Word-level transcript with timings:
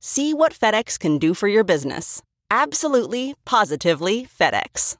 See 0.00 0.32
what 0.32 0.52
FedEx 0.52 0.98
can 0.98 1.18
do 1.18 1.34
for 1.34 1.48
your 1.48 1.64
business. 1.64 2.22
Absolutely, 2.50 3.34
positively 3.44 4.26
FedEx. 4.26 4.96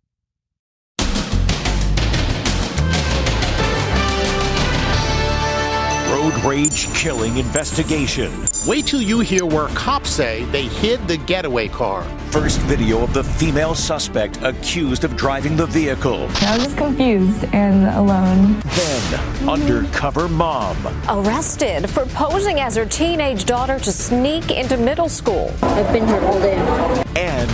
Road 6.11 6.45
rage 6.45 6.93
killing 6.95 7.37
investigation. 7.37 8.33
Wait 8.69 8.85
till 8.85 9.01
you 9.01 9.21
hear 9.21 9.47
where 9.47 9.69
cops 9.69 10.11
say 10.11 10.45
they 10.53 10.65
hid 10.65 11.01
the 11.09 11.17
getaway 11.17 11.69
car. 11.69 12.03
First 12.31 12.59
video 12.61 13.03
of 13.03 13.15
the 13.15 13.25
female 13.25 13.75
suspect 13.75 14.39
accused 14.43 15.05
of 15.05 15.17
driving 15.17 15.57
the 15.57 15.65
vehicle. 15.65 16.29
I 16.43 16.59
was 16.59 16.75
confused 16.75 17.45
and 17.55 17.87
alone. 17.97 18.61
Then, 18.61 19.49
undercover 19.49 20.29
mom. 20.29 20.77
Arrested 21.09 21.89
for 21.89 22.05
posing 22.09 22.61
as 22.61 22.77
her 22.77 22.85
teenage 22.85 23.47
daughter 23.47 23.79
to 23.79 23.91
sneak 23.91 24.51
into 24.51 24.77
middle 24.77 25.09
school. 25.09 25.51
I've 25.63 25.91
been 25.91 26.07
here 26.07 26.21
all 26.21 26.39
day. 26.39 26.59
And 27.17 27.51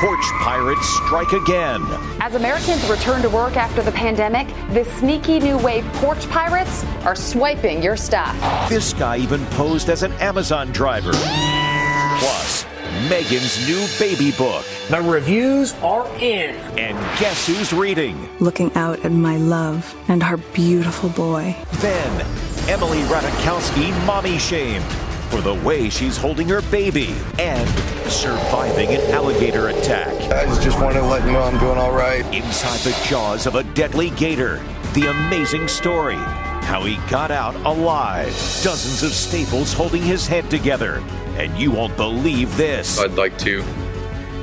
porch 0.00 0.32
pirates 0.40 0.88
strike 1.04 1.32
again. 1.32 1.82
As 2.20 2.34
Americans 2.34 2.82
return 2.88 3.20
to 3.20 3.28
work 3.28 3.58
after 3.58 3.82
the 3.82 3.92
pandemic, 3.92 4.48
the 4.72 4.84
sneaky 4.96 5.38
new 5.38 5.58
wave 5.58 5.84
porch 5.94 6.26
pirates 6.30 6.84
are 7.04 7.14
swiping 7.14 7.82
your 7.82 7.98
stuff. 7.98 8.34
This 8.70 8.94
guy 8.94 9.18
even 9.18 9.44
posed 9.46 9.90
as 9.90 10.02
an 10.02 10.12
Amazon 10.14 10.72
driver. 10.72 11.12
Plus, 11.12 12.64
Meghan's 13.10 13.68
new 13.68 13.86
baby 13.98 14.34
book. 14.38 14.64
The 14.88 15.02
reviews 15.02 15.74
are 15.82 16.06
in. 16.16 16.54
And 16.78 16.96
guess 17.20 17.46
who's 17.46 17.70
reading? 17.74 18.26
Looking 18.40 18.72
out 18.76 19.04
at 19.04 19.12
my 19.12 19.36
love 19.36 19.94
and 20.08 20.22
our 20.22 20.38
beautiful 20.38 21.10
boy. 21.10 21.54
Then, 21.74 22.26
Emily 22.70 23.02
Ratajkowski 23.02 24.06
mommy 24.06 24.38
shamed 24.38 24.84
for 25.30 25.40
the 25.40 25.54
way 25.54 25.88
she's 25.88 26.16
holding 26.16 26.48
her 26.48 26.60
baby 26.62 27.14
and 27.38 27.68
surviving 28.10 28.90
an 28.90 29.00
alligator 29.12 29.68
attack. 29.68 30.12
I 30.32 30.44
just 30.60 30.80
wanted 30.80 31.00
to 31.00 31.06
let 31.06 31.24
you 31.24 31.32
know 31.32 31.42
I'm 31.42 31.58
doing 31.58 31.78
all 31.78 31.92
right. 31.92 32.24
Inside 32.34 32.80
the 32.80 33.06
jaws 33.08 33.46
of 33.46 33.54
a 33.54 33.62
deadly 33.62 34.10
gator, 34.10 34.60
the 34.94 35.06
amazing 35.10 35.68
story. 35.68 36.16
How 36.16 36.84
he 36.84 36.96
got 37.08 37.30
out 37.30 37.54
alive. 37.64 38.26
Dozens 38.62 39.02
of 39.02 39.12
staples 39.12 39.72
holding 39.72 40.02
his 40.02 40.26
head 40.26 40.50
together. 40.50 40.96
And 41.36 41.56
you 41.56 41.70
won't 41.70 41.96
believe 41.96 42.56
this. 42.56 42.98
I'd 42.98 43.12
like 43.12 43.38
to 43.38 43.64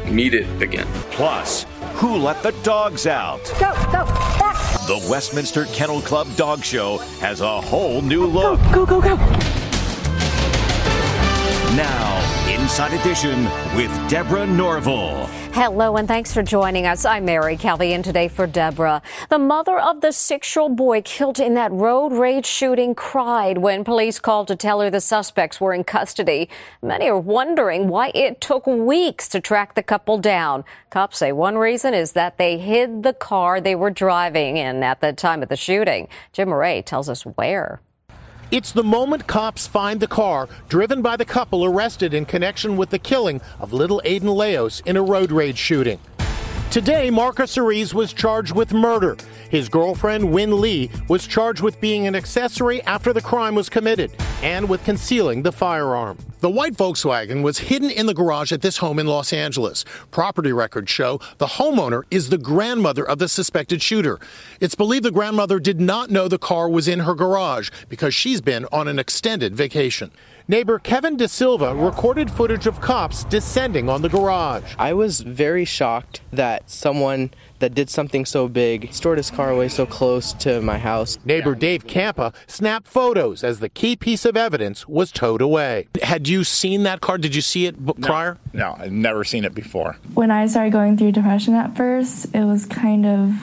meet 0.06 0.34
it 0.34 0.62
again. 0.62 0.88
Plus, 1.12 1.66
who 1.96 2.16
let 2.16 2.42
the 2.44 2.54
dogs 2.64 3.08
out? 3.08 3.44
Go, 3.60 3.74
go, 3.92 4.06
back. 4.06 4.58
The 4.88 5.06
Westminster 5.10 5.66
Kennel 5.66 6.02
Club 6.02 6.34
Dog 6.38 6.64
Show 6.64 6.98
has 7.20 7.42
a 7.42 7.62
whole 7.62 8.02
new 8.02 8.26
look. 8.26 8.60
Go, 8.72 8.86
go, 8.86 9.02
go, 9.02 9.18
go. 9.18 9.47
Inside 12.68 13.00
Edition 13.00 13.46
with 13.78 14.10
Deborah 14.10 14.46
Norville. 14.46 15.28
Hello, 15.54 15.96
and 15.96 16.06
thanks 16.06 16.34
for 16.34 16.44
joining 16.44 16.86
us. 16.86 17.06
I'm 17.06 17.24
Mary 17.24 17.56
Calvi, 17.56 17.94
and 17.94 18.04
today 18.04 18.28
for 18.28 18.46
Deborah. 18.46 19.02
The 19.30 19.40
mother 19.40 19.80
of 19.80 20.02
the 20.02 20.12
six 20.12 20.54
year 20.54 20.64
old 20.64 20.76
boy 20.76 21.02
killed 21.02 21.40
in 21.40 21.54
that 21.54 21.72
road 21.72 22.12
rage 22.12 22.46
shooting 22.46 22.94
cried 22.94 23.60
when 23.60 23.86
police 23.86 24.20
called 24.20 24.50
to 24.50 24.58
tell 24.58 24.82
her 24.82 24.90
the 24.90 25.00
suspects 25.00 25.62
were 25.62 25.74
in 25.74 25.86
custody. 25.86 26.50
Many 26.82 27.08
are 27.08 27.18
wondering 27.18 27.88
why 27.88 28.12
it 28.14 28.42
took 28.42 28.68
weeks 28.68 29.30
to 29.30 29.40
track 29.40 29.76
the 29.76 29.82
couple 29.82 30.18
down. 30.18 30.66
Cops 30.90 31.20
say 31.20 31.32
one 31.32 31.58
reason 31.58 31.94
is 31.94 32.12
that 32.12 32.38
they 32.38 32.58
hid 32.58 33.04
the 33.04 33.14
car 33.14 33.62
they 33.62 33.76
were 33.76 33.92
driving 33.92 34.58
in 34.58 34.84
at 34.84 35.00
the 35.00 35.14
time 35.14 35.42
of 35.42 35.48
the 35.48 35.56
shooting. 35.56 36.10
Jim 36.34 36.50
Moret 36.50 36.86
tells 36.86 37.08
us 37.08 37.26
where. 37.26 37.80
It's 38.50 38.72
the 38.72 38.82
moment 38.82 39.28
cops 39.28 39.68
find 39.68 40.00
the 40.00 40.08
car 40.08 40.48
driven 40.70 41.02
by 41.02 41.18
the 41.18 41.26
couple 41.26 41.66
arrested 41.66 42.14
in 42.14 42.26
connection 42.26 42.78
with 42.78 42.92
the 42.92 43.00
killing 43.00 43.42
of 43.60 43.74
little 43.74 44.02
Aiden 44.06 44.38
Leos 44.38 44.80
in 44.86 44.96
a 44.96 45.02
road 45.02 45.34
rage 45.34 45.58
shooting. 45.58 46.00
Today, 46.70 47.10
Marcus 47.10 47.56
Eriz 47.56 47.94
was 47.94 48.12
charged 48.12 48.54
with 48.54 48.74
murder. 48.74 49.16
His 49.50 49.70
girlfriend, 49.70 50.34
Wynne 50.34 50.60
Lee, 50.60 50.92
was 51.08 51.26
charged 51.26 51.62
with 51.62 51.80
being 51.80 52.08
an 52.08 52.14
accessory 52.14 52.84
after 52.84 53.14
the 53.14 53.22
crime 53.22 53.56
was 53.56 53.70
committed 53.70 54.12
and 54.44 54.68
with 54.68 54.84
concealing 54.84 55.44
the 55.44 55.52
firearm. 55.52 56.18
The 56.42 56.50
white 56.50 56.74
Volkswagen 56.74 57.42
was 57.42 57.58
hidden 57.58 57.90
in 57.90 58.06
the 58.06 58.14
garage 58.14 58.52
at 58.52 58.62
this 58.62 58.78
home 58.78 59.00
in 59.00 59.08
Los 59.08 59.32
Angeles. 59.32 59.86
Property 60.12 60.52
records 60.52 60.92
show 60.92 61.22
the 61.38 61.48
homeowner 61.48 62.04
is 62.12 62.30
the 62.30 62.38
grandmother 62.38 63.08
of 63.08 63.18
the 63.18 63.30
suspected 63.30 63.82
shooter. 63.82 64.20
It's 64.60 64.76
believed 64.76 65.06
the 65.06 65.12
grandmother 65.12 65.60
did 65.60 65.80
not 65.80 66.12
know 66.12 66.28
the 66.28 66.38
car 66.38 66.70
was 66.70 66.88
in 66.90 67.00
her 67.00 67.16
garage 67.16 67.70
because 67.88 68.14
she's 68.14 68.42
been 68.42 68.68
on 68.74 68.90
an 68.90 69.00
extended 69.00 69.56
vacation. 69.56 70.12
Neighbor 70.50 70.80
Kevin 70.80 71.18
De 71.18 71.28
Silva 71.28 71.76
recorded 71.76 72.32
footage 72.32 72.68
of 72.68 72.80
cops 72.80 73.26
descending 73.26 73.90
on 73.90 74.02
the 74.02 74.08
garage. 74.08 74.76
I 74.80 74.94
was 74.94 75.20
very 75.20 75.66
shocked 75.66 76.22
that 76.32 76.70
someone 76.70 77.32
that 77.60 77.76
did 77.76 77.90
something 77.90 78.24
so 78.24 78.48
big 78.48 78.94
stored 78.94 79.18
his 79.18 79.30
car 79.30 79.50
away 79.50 79.68
so 79.68 79.86
close 79.86 80.32
to 80.34 80.62
my 80.62 80.78
house. 80.78 81.18
Neighbor 81.26 81.54
Dave 81.54 81.86
Campa 81.86 82.34
snapped 82.48 82.88
photos 82.88 83.44
as 83.44 83.60
the 83.60 83.68
key 83.68 83.98
piece 83.98 84.24
of 84.24 84.38
evidence 84.38 84.88
was 84.88 85.12
towed 85.12 85.42
away. 85.42 85.90
Had 86.02 86.30
you 86.30 86.46
seen 86.46 86.84
that 86.84 87.02
car? 87.02 87.18
Did 87.18 87.36
you 87.36 87.42
see 87.42 87.66
it 87.66 87.86
b- 87.86 87.92
prior? 88.02 88.38
No, 88.54 88.74
I've 88.80 88.94
never 88.94 89.26
seen 89.26 89.44
it 89.44 89.54
before. 89.54 89.98
When 90.14 90.32
I 90.32 90.48
started 90.48 90.72
going 90.72 90.96
through 90.96 91.12
depression 91.12 91.56
at 91.56 91.76
first, 91.76 92.34
it 92.34 92.46
was 92.46 92.66
kind 92.66 93.06
of 93.06 93.34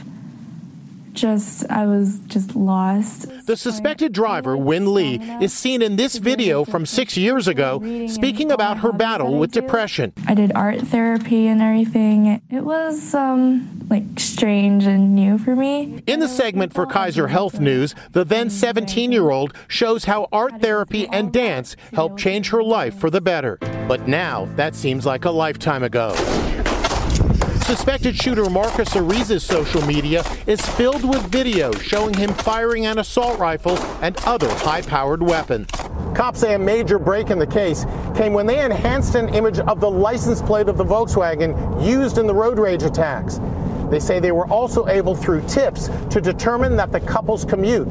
just 1.14 1.68
I 1.70 1.86
was 1.86 2.18
just 2.26 2.54
lost. 2.54 3.28
The 3.46 3.56
suspected 3.56 4.12
driver, 4.12 4.56
Wynne 4.56 4.92
Lee, 4.92 5.18
is 5.40 5.52
seen 5.52 5.80
in 5.82 5.96
this 5.96 6.16
video 6.16 6.64
from 6.64 6.84
six 6.84 7.16
years 7.16 7.48
ago 7.48 8.06
speaking 8.08 8.50
about 8.50 8.78
her 8.78 8.92
battle 8.92 9.38
with 9.38 9.52
depression. 9.52 10.12
I 10.26 10.34
did 10.34 10.52
art 10.54 10.80
therapy 10.80 11.46
and 11.46 11.62
everything. 11.62 12.42
It 12.50 12.62
was 12.62 13.14
um, 13.14 13.86
like 13.88 14.04
strange 14.16 14.84
and 14.84 15.14
new 15.14 15.38
for 15.38 15.54
me. 15.56 16.02
In 16.06 16.20
the 16.20 16.28
segment 16.28 16.74
for 16.74 16.86
Kaiser 16.86 17.28
Health 17.28 17.60
News, 17.60 17.94
the 18.12 18.24
then 18.24 18.50
17 18.50 19.12
year 19.12 19.30
old 19.30 19.54
shows 19.68 20.04
how 20.04 20.28
art 20.32 20.60
therapy 20.60 21.06
and 21.08 21.32
dance 21.32 21.76
helped 21.92 22.18
change 22.18 22.50
her 22.50 22.62
life 22.62 22.98
for 22.98 23.10
the 23.10 23.20
better. 23.20 23.58
But 23.88 24.08
now 24.08 24.46
that 24.56 24.74
seems 24.74 25.06
like 25.06 25.24
a 25.24 25.30
lifetime 25.30 25.82
ago. 25.82 26.14
Suspected 27.64 28.14
shooter 28.14 28.50
Marcus 28.50 28.90
Ariza's 28.90 29.42
social 29.42 29.80
media 29.86 30.22
is 30.46 30.60
filled 30.60 31.02
with 31.02 31.22
videos 31.30 31.80
showing 31.80 32.12
him 32.12 32.34
firing 32.34 32.84
an 32.84 32.98
assault 32.98 33.38
rifle 33.38 33.78
and 34.02 34.14
other 34.26 34.50
high 34.56 34.82
powered 34.82 35.22
weapons. 35.22 35.70
Cops 36.14 36.40
say 36.40 36.52
a 36.52 36.58
major 36.58 36.98
break 36.98 37.30
in 37.30 37.38
the 37.38 37.46
case 37.46 37.86
came 38.14 38.34
when 38.34 38.46
they 38.46 38.62
enhanced 38.62 39.14
an 39.14 39.34
image 39.34 39.60
of 39.60 39.80
the 39.80 39.90
license 39.90 40.42
plate 40.42 40.68
of 40.68 40.76
the 40.76 40.84
Volkswagen 40.84 41.82
used 41.82 42.18
in 42.18 42.26
the 42.26 42.34
road 42.34 42.58
rage 42.58 42.82
attacks. 42.82 43.40
They 43.90 43.98
say 43.98 44.20
they 44.20 44.32
were 44.32 44.46
also 44.48 44.86
able, 44.88 45.14
through 45.14 45.40
tips, 45.48 45.88
to 46.10 46.20
determine 46.20 46.76
that 46.76 46.92
the 46.92 47.00
couple's 47.00 47.46
commute 47.46 47.88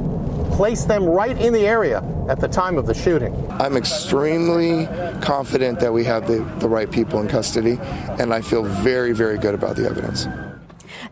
placed 0.54 0.88
them 0.88 1.04
right 1.04 1.38
in 1.42 1.52
the 1.52 1.66
area 1.68 2.04
at 2.30 2.40
the 2.40 2.48
time 2.48 2.78
of 2.78 2.86
the 2.86 2.94
shooting. 2.94 3.34
I'm 3.52 3.76
extremely 3.76 4.86
confident 5.20 5.80
that 5.80 5.92
we 5.92 6.04
have 6.06 6.28
the, 6.28 6.40
the 6.60 6.70
right 6.70 6.90
people 6.90 7.20
in 7.22 7.28
custody, 7.28 7.80
and 8.20 8.32
I 8.34 8.42
feel 8.42 8.64
very, 8.64 9.14
very 9.14 9.38
good 9.40 9.56
about 9.56 9.76
the 9.76 9.86
evidence. 9.86 10.28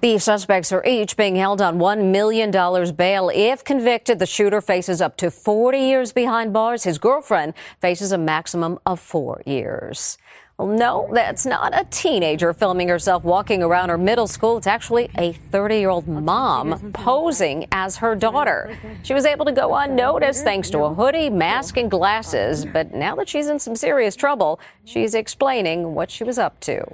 The 0.01 0.19
suspects 0.19 0.71
are 0.71 0.85
each 0.85 1.17
being 1.17 1.35
held 1.35 1.61
on 1.61 1.79
$1 1.79 2.11
million 2.11 2.51
bail. 2.95 3.31
If 3.33 3.63
convicted, 3.63 4.19
the 4.19 4.25
shooter 4.25 4.61
faces 4.61 5.01
up 5.01 5.17
to 5.17 5.29
40 5.29 5.77
years 5.77 6.13
behind 6.13 6.53
bars. 6.53 6.83
His 6.83 6.97
girlfriend 6.97 7.53
faces 7.79 8.11
a 8.11 8.17
maximum 8.17 8.79
of 8.85 8.99
four 8.99 9.41
years. 9.45 10.17
Well, 10.61 10.77
no, 10.77 11.09
that's 11.11 11.43
not 11.43 11.73
a 11.73 11.85
teenager 11.85 12.53
filming 12.53 12.87
herself 12.87 13.23
walking 13.23 13.63
around 13.63 13.89
her 13.89 13.97
middle 13.97 14.27
school. 14.27 14.59
It's 14.59 14.67
actually 14.67 15.09
a 15.17 15.33
30 15.33 15.79
year 15.79 15.89
old 15.89 16.07
mom 16.07 16.91
posing 16.93 17.65
as 17.71 17.97
her 17.97 18.13
daughter. 18.13 18.77
She 19.01 19.15
was 19.15 19.25
able 19.25 19.45
to 19.45 19.51
go 19.51 19.73
unnoticed 19.73 20.43
thanks 20.43 20.69
to 20.69 20.83
a 20.83 20.93
hoodie, 20.93 21.31
mask, 21.31 21.77
and 21.77 21.89
glasses. 21.89 22.63
But 22.63 22.93
now 22.93 23.15
that 23.15 23.27
she's 23.27 23.47
in 23.47 23.57
some 23.57 23.75
serious 23.75 24.15
trouble, 24.15 24.59
she's 24.85 25.15
explaining 25.15 25.95
what 25.95 26.11
she 26.11 26.23
was 26.23 26.37
up 26.37 26.59
to. 26.59 26.85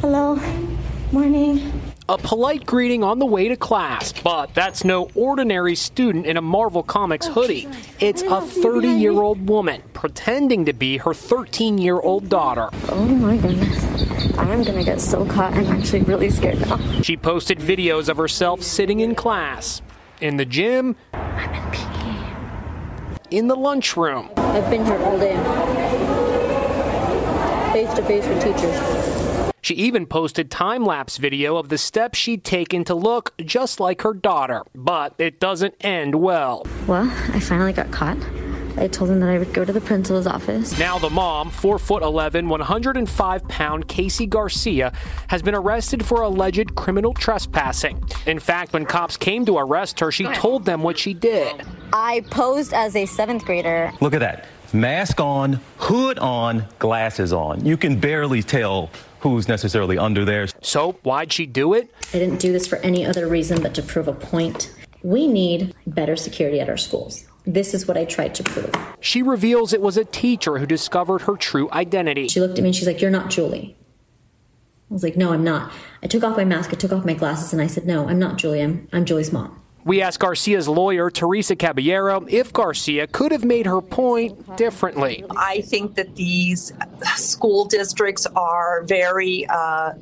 Hello. 0.00 0.40
Morning. 1.14 1.80
A 2.08 2.18
polite 2.18 2.66
greeting 2.66 3.04
on 3.04 3.20
the 3.20 3.24
way 3.24 3.46
to 3.46 3.56
class, 3.56 4.12
but 4.12 4.52
that's 4.52 4.82
no 4.82 5.08
ordinary 5.14 5.76
student 5.76 6.26
in 6.26 6.36
a 6.36 6.40
Marvel 6.40 6.82
Comics 6.82 7.28
oh, 7.28 7.34
hoodie. 7.34 7.68
It's 8.00 8.22
a 8.22 8.40
30 8.40 8.88
year 8.88 9.12
old 9.12 9.48
woman 9.48 9.80
pretending 9.92 10.64
to 10.64 10.72
be 10.72 10.96
her 10.96 11.14
13 11.14 11.78
year 11.78 12.00
old 12.00 12.28
daughter. 12.28 12.68
Oh 12.88 13.04
my 13.04 13.36
goodness. 13.36 14.36
I 14.36 14.52
am 14.52 14.64
gonna 14.64 14.82
get 14.82 15.00
so 15.00 15.24
caught. 15.24 15.52
I'm 15.52 15.68
actually 15.68 16.02
really 16.02 16.30
scared 16.30 16.60
now. 16.62 16.78
She 17.02 17.16
posted 17.16 17.60
videos 17.60 18.08
of 18.08 18.16
herself 18.16 18.64
sitting 18.64 18.98
in 18.98 19.14
class, 19.14 19.82
in 20.20 20.36
the 20.36 20.44
gym, 20.44 20.96
I'm 21.12 21.54
in 21.54 21.70
PE. 21.70 23.36
in 23.36 23.46
the 23.46 23.54
lunchroom. 23.54 24.30
I've 24.36 24.68
been 24.68 24.84
here 24.84 24.98
all 24.98 25.16
day. 25.16 25.36
Face 27.72 27.94
to 27.94 28.02
face 28.02 28.26
with 28.26 28.42
teachers. 28.42 29.03
She 29.64 29.72
even 29.76 30.04
posted 30.04 30.50
time 30.50 30.84
lapse 30.84 31.16
video 31.16 31.56
of 31.56 31.70
the 31.70 31.78
steps 31.78 32.18
she'd 32.18 32.44
taken 32.44 32.84
to 32.84 32.94
look 32.94 33.32
just 33.38 33.80
like 33.80 34.02
her 34.02 34.12
daughter. 34.12 34.62
But 34.74 35.14
it 35.16 35.40
doesn't 35.40 35.74
end 35.80 36.16
well. 36.16 36.66
Well, 36.86 37.10
I 37.32 37.40
finally 37.40 37.72
got 37.72 37.90
caught. 37.90 38.18
I 38.76 38.88
told 38.88 39.08
them 39.08 39.20
that 39.20 39.30
I 39.30 39.38
would 39.38 39.54
go 39.54 39.64
to 39.64 39.72
the 39.72 39.80
principal's 39.80 40.26
office. 40.26 40.78
Now 40.78 40.98
the 40.98 41.08
mom, 41.08 41.48
4 41.48 41.78
foot 41.78 42.02
11, 42.02 42.46
105 42.46 43.48
pound 43.48 43.88
Casey 43.88 44.26
Garcia, 44.26 44.92
has 45.28 45.40
been 45.40 45.54
arrested 45.54 46.04
for 46.04 46.20
alleged 46.20 46.74
criminal 46.74 47.14
trespassing. 47.14 48.04
In 48.26 48.40
fact, 48.40 48.74
when 48.74 48.84
cops 48.84 49.16
came 49.16 49.46
to 49.46 49.56
arrest 49.56 49.98
her, 50.00 50.12
she 50.12 50.24
told 50.34 50.66
them 50.66 50.82
what 50.82 50.98
she 50.98 51.14
did. 51.14 51.64
I 51.90 52.20
posed 52.30 52.74
as 52.74 52.96
a 52.96 53.06
seventh 53.06 53.46
grader. 53.46 53.92
Look 54.02 54.12
at 54.12 54.20
that. 54.20 54.44
Mask 54.74 55.20
on, 55.20 55.60
hood 55.78 56.18
on, 56.18 56.66
glasses 56.80 57.32
on. 57.32 57.64
You 57.64 57.76
can 57.76 57.98
barely 57.98 58.42
tell 58.42 58.90
who's 59.30 59.48
necessarily 59.48 59.96
under 59.96 60.24
there. 60.24 60.46
So, 60.60 60.92
why'd 61.02 61.32
she 61.32 61.46
do 61.46 61.72
it? 61.74 61.90
I 62.12 62.18
didn't 62.18 62.40
do 62.40 62.52
this 62.52 62.66
for 62.66 62.76
any 62.76 63.06
other 63.06 63.26
reason 63.26 63.62
but 63.62 63.74
to 63.74 63.82
prove 63.82 64.06
a 64.06 64.12
point. 64.12 64.72
We 65.02 65.26
need 65.26 65.74
better 65.86 66.16
security 66.16 66.60
at 66.60 66.68
our 66.68 66.76
schools. 66.76 67.26
This 67.46 67.74
is 67.74 67.86
what 67.86 67.96
I 67.96 68.04
tried 68.04 68.34
to 68.36 68.42
prove. 68.42 68.72
She 69.00 69.22
reveals 69.22 69.72
it 69.72 69.82
was 69.82 69.96
a 69.96 70.04
teacher 70.04 70.58
who 70.58 70.66
discovered 70.66 71.22
her 71.22 71.36
true 71.36 71.70
identity. 71.72 72.28
She 72.28 72.40
looked 72.40 72.58
at 72.58 72.62
me 72.62 72.68
and 72.68 72.76
she's 72.76 72.86
like, 72.86 73.00
You're 73.00 73.10
not 73.10 73.30
Julie. 73.30 73.76
I 74.90 74.94
was 74.94 75.02
like, 75.02 75.16
No, 75.16 75.32
I'm 75.32 75.44
not. 75.44 75.72
I 76.02 76.06
took 76.06 76.22
off 76.22 76.36
my 76.36 76.44
mask, 76.44 76.70
I 76.72 76.76
took 76.76 76.92
off 76.92 77.04
my 77.04 77.14
glasses, 77.14 77.52
and 77.52 77.60
I 77.60 77.66
said, 77.66 77.86
No, 77.86 78.08
I'm 78.08 78.18
not 78.18 78.36
Julie. 78.36 78.62
I'm, 78.62 78.88
I'm 78.92 79.04
Julie's 79.04 79.32
mom. 79.32 79.60
We 79.84 80.00
asked 80.00 80.18
Garcia's 80.20 80.68
lawyer, 80.68 81.10
Teresa 81.10 81.56
Caballero, 81.56 82.24
if 82.28 82.52
Garcia 82.52 83.06
could 83.06 83.32
have 83.32 83.44
made 83.44 83.66
her 83.66 83.80
point 83.80 84.56
differently. 84.56 85.24
I 85.36 85.60
think 85.60 85.94
that 85.96 86.16
these 86.16 86.72
school 87.16 87.66
districts 87.66 88.26
are 88.34 88.82
very, 88.84 89.46
uh, 89.46 89.92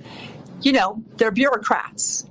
you 0.61 0.73
know, 0.73 1.03
they're 1.17 1.33
bureaucrats. 1.33 2.27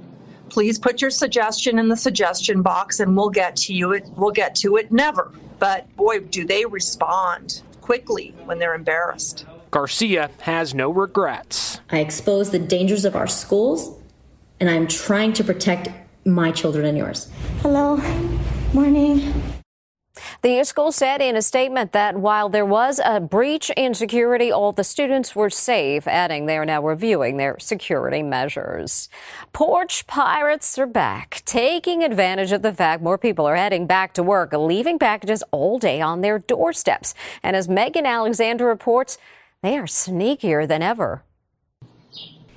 Please 0.50 0.80
put 0.80 1.02
your 1.02 1.12
suggestion 1.12 1.78
in 1.78 1.90
the 1.90 1.98
suggestion 1.98 2.62
box 2.62 3.00
and 3.00 3.16
we'll 3.16 3.30
get 3.30 3.56
to 3.58 3.74
you. 3.74 3.92
It 3.94 4.06
we'll 4.16 4.32
get 4.32 4.56
to 4.56 4.78
it 4.78 4.92
never. 4.92 5.32
But 5.60 5.94
boy, 5.96 6.22
do 6.22 6.46
they 6.46 6.66
respond 6.66 7.62
quickly 7.82 8.34
when 8.46 8.58
they're 8.58 8.74
embarrassed. 8.74 9.46
Garcia 9.70 10.30
has 10.42 10.74
no 10.74 10.90
regrets. 10.90 11.82
I 11.90 12.00
expose 12.00 12.52
the 12.52 12.60
dangers 12.60 13.04
of 13.04 13.18
our 13.18 13.28
schools, 13.28 13.98
and 14.62 14.70
I'm 14.70 14.88
trying 14.88 15.34
to 15.34 15.44
protect 15.44 15.90
my 16.26 16.52
children 16.52 16.86
and 16.86 16.98
yours. 16.98 17.30
Hello. 17.62 17.98
Morning. 18.74 19.34
The 20.42 20.64
school 20.64 20.92
said 20.92 21.22
in 21.22 21.36
a 21.36 21.42
statement 21.42 21.92
that 21.92 22.18
while 22.18 22.50
there 22.50 22.66
was 22.66 23.00
a 23.04 23.20
breach 23.20 23.70
in 23.78 23.94
security, 23.94 24.52
all 24.52 24.72
the 24.72 24.84
students 24.84 25.36
were 25.36 25.52
safe, 25.52 26.08
adding 26.08 26.46
they 26.46 26.58
are 26.58 26.66
now 26.66 26.82
reviewing 26.82 27.38
their 27.38 27.60
security 27.60 28.24
measures. 28.24 29.08
Porch 29.54 30.08
pirates 30.08 30.80
are 30.80 30.88
back, 30.88 31.44
taking 31.46 32.04
advantage 32.04 32.52
of 32.52 32.64
the 32.64 32.74
fact 32.74 33.04
more 33.04 33.20
people 33.20 33.46
are 33.46 33.56
heading 33.56 33.86
back 33.86 34.14
to 34.14 34.24
work, 34.24 34.52
leaving 34.54 34.98
packages 34.98 35.44
all 35.52 35.78
day 35.78 36.02
on 36.02 36.22
their 36.22 36.40
doorsteps. 36.40 37.14
And 37.44 37.56
as 37.56 37.70
Megan 37.70 38.08
Alexander 38.08 38.66
reports, 38.66 39.20
they 39.62 39.78
are 39.78 39.86
sneakier 39.86 40.68
than 40.68 40.82
ever. 40.82 41.24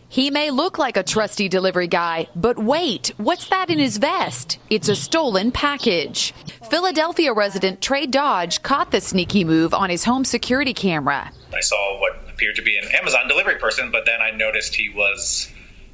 He 0.08 0.30
may 0.30 0.50
look 0.50 0.78
like 0.78 0.96
a 0.96 1.02
trusty 1.02 1.48
delivery 1.48 1.88
guy, 1.88 2.28
but 2.36 2.58
wait, 2.58 3.12
what's 3.16 3.48
that 3.48 3.70
in 3.70 3.78
his 3.78 3.96
vest? 3.96 4.58
It's 4.70 4.88
a 4.88 4.94
stolen 4.94 5.50
package. 5.50 6.32
Philadelphia 6.70 7.32
resident 7.32 7.80
Trey 7.80 8.06
Dodge 8.06 8.62
caught 8.62 8.90
the 8.90 9.00
sneaky 9.00 9.44
move 9.44 9.74
on 9.74 9.90
his 9.90 10.04
home 10.04 10.24
security 10.24 10.72
camera. 10.72 11.32
I 11.52 11.60
saw 11.60 12.00
what 12.00 12.16
appeared 12.28 12.56
to 12.56 12.62
be 12.62 12.76
an 12.78 12.84
Amazon 12.94 13.26
delivery 13.28 13.56
person, 13.56 13.90
but 13.90 14.04
then 14.06 14.20
I 14.20 14.30
noticed 14.30 14.74
he 14.74 14.88
was 14.88 15.50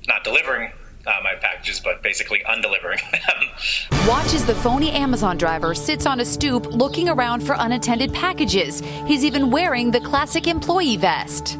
not 0.06 0.24
delivering 0.24 0.70
uh, 1.06 1.12
my 1.24 1.34
packages, 1.40 1.80
but 1.80 2.02
basically 2.02 2.40
undelivering 2.40 3.00
them. 3.10 4.06
Watch 4.06 4.34
as 4.34 4.44
the 4.44 4.54
phony 4.56 4.90
Amazon 4.90 5.38
driver 5.38 5.74
sits 5.74 6.04
on 6.04 6.20
a 6.20 6.24
stoop 6.24 6.66
looking 6.66 7.08
around 7.08 7.40
for 7.40 7.56
unattended 7.58 8.12
packages. 8.12 8.80
He's 9.06 9.24
even 9.24 9.50
wearing 9.50 9.90
the 9.90 10.00
classic 10.00 10.46
employee 10.46 10.96
vest. 10.96 11.58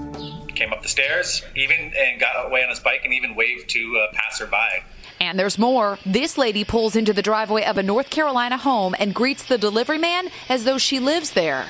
Came 0.61 0.75
up 0.75 0.83
the 0.83 0.91
stairs, 0.91 1.43
even 1.57 1.95
and 1.99 2.21
got 2.21 2.47
away 2.47 2.62
on 2.62 2.69
his 2.69 2.81
bike, 2.81 3.01
and 3.03 3.15
even 3.15 3.35
waved 3.35 3.71
to 3.71 3.97
a 3.97 4.15
passerby. 4.15 4.85
And 5.19 5.39
there's 5.39 5.57
more. 5.59 5.99
This 6.05 6.37
lady 6.37 6.65
pulls 6.65 6.95
into 6.95 7.15
the 7.15 7.23
driveway 7.23 7.65
of 7.65 7.79
a 7.79 7.83
North 7.83 8.11
Carolina 8.11 8.59
home 8.59 8.95
and 8.99 9.15
greets 9.15 9.43
the 9.43 9.57
delivery 9.57 9.97
man 9.97 10.29
as 10.51 10.65
though 10.65 10.77
she 10.77 11.01
lives 11.01 11.31
there. 11.31 11.69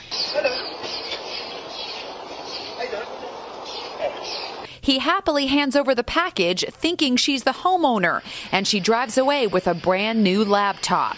He 4.81 4.99
happily 4.99 5.47
hands 5.47 5.77
over 5.77 5.95
the 5.95 6.03
package, 6.03 6.65
thinking 6.69 7.17
she's 7.17 7.45
the 7.45 7.53
homeowner, 7.53 8.23
and 8.51 8.67
she 8.67 8.81
drives 8.81 9.17
away 9.17 9.47
with 9.47 9.69
a 9.69 9.75
brand 9.75 10.25
new 10.25 10.45
laptop. 10.45 11.17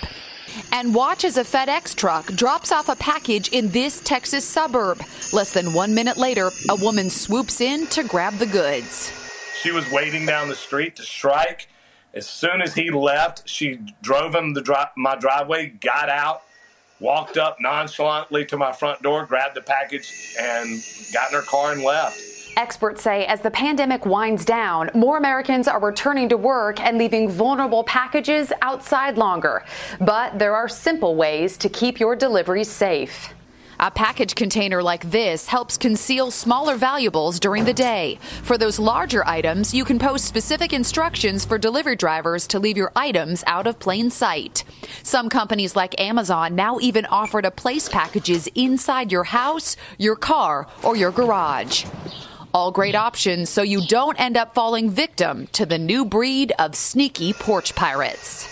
And 0.70 0.94
watch 0.94 1.24
as 1.24 1.36
a 1.36 1.44
FedEx 1.44 1.94
truck 1.94 2.26
drops 2.26 2.72
off 2.72 2.88
a 2.88 2.96
package 2.96 3.48
in 3.48 3.68
this 3.70 4.00
Texas 4.00 4.44
suburb. 4.44 5.02
Less 5.32 5.52
than 5.52 5.72
one 5.72 5.94
minute 5.94 6.16
later, 6.16 6.50
a 6.68 6.76
woman 6.76 7.10
swoops 7.10 7.60
in 7.60 7.86
to 7.88 8.02
grab 8.02 8.38
the 8.38 8.46
goods. 8.46 9.12
She 9.60 9.70
was 9.70 9.90
waiting 9.90 10.26
down 10.26 10.48
the 10.48 10.54
street 10.54 10.96
to 10.96 11.02
strike. 11.02 11.68
As 12.14 12.28
soon 12.28 12.60
as 12.60 12.74
he 12.74 12.90
left, 12.90 13.48
she 13.48 13.78
drove 14.02 14.34
him 14.34 14.54
dri- 14.54 14.74
my 14.96 15.16
driveway, 15.16 15.68
got 15.68 16.08
out, 16.08 16.42
walked 17.00 17.36
up 17.36 17.58
nonchalantly 17.60 18.44
to 18.46 18.56
my 18.56 18.72
front 18.72 19.02
door, 19.02 19.24
grabbed 19.24 19.56
the 19.56 19.62
package, 19.62 20.34
and 20.38 20.82
got 21.12 21.30
in 21.30 21.36
her 21.36 21.42
car 21.42 21.72
and 21.72 21.82
left. 21.82 22.20
Experts 22.56 23.02
say 23.02 23.24
as 23.26 23.40
the 23.40 23.50
pandemic 23.50 24.04
winds 24.04 24.44
down, 24.44 24.90
more 24.94 25.16
Americans 25.16 25.68
are 25.68 25.80
returning 25.80 26.28
to 26.28 26.36
work 26.36 26.80
and 26.80 26.98
leaving 26.98 27.30
vulnerable 27.30 27.82
packages 27.84 28.52
outside 28.60 29.16
longer. 29.16 29.64
But 30.00 30.38
there 30.38 30.54
are 30.54 30.68
simple 30.68 31.16
ways 31.16 31.56
to 31.58 31.68
keep 31.68 31.98
your 31.98 32.14
deliveries 32.14 32.70
safe. 32.70 33.32
A 33.80 33.90
package 33.90 34.36
container 34.36 34.80
like 34.80 35.10
this 35.10 35.46
helps 35.46 35.76
conceal 35.76 36.30
smaller 36.30 36.76
valuables 36.76 37.40
during 37.40 37.64
the 37.64 37.74
day. 37.74 38.18
For 38.42 38.56
those 38.56 38.78
larger 38.78 39.26
items, 39.26 39.74
you 39.74 39.84
can 39.84 39.98
post 39.98 40.26
specific 40.26 40.72
instructions 40.72 41.44
for 41.44 41.58
delivery 41.58 41.96
drivers 41.96 42.46
to 42.48 42.60
leave 42.60 42.76
your 42.76 42.92
items 42.94 43.42
out 43.46 43.66
of 43.66 43.80
plain 43.80 44.10
sight. 44.10 44.62
Some 45.02 45.28
companies 45.28 45.74
like 45.74 46.00
Amazon 46.00 46.54
now 46.54 46.78
even 46.80 47.06
offer 47.06 47.42
to 47.42 47.50
place 47.50 47.88
packages 47.88 48.46
inside 48.54 49.10
your 49.10 49.24
house, 49.24 49.76
your 49.98 50.16
car, 50.16 50.68
or 50.84 50.94
your 50.94 51.10
garage. 51.10 51.84
All 52.54 52.70
great 52.70 52.94
mm-hmm. 52.94 53.06
options 53.06 53.50
so 53.50 53.62
you 53.62 53.86
don't 53.86 54.20
end 54.20 54.36
up 54.36 54.54
falling 54.54 54.90
victim 54.90 55.46
to 55.52 55.64
the 55.64 55.78
new 55.78 56.04
breed 56.04 56.52
of 56.58 56.74
sneaky 56.74 57.32
porch 57.32 57.74
pirates. 57.74 58.48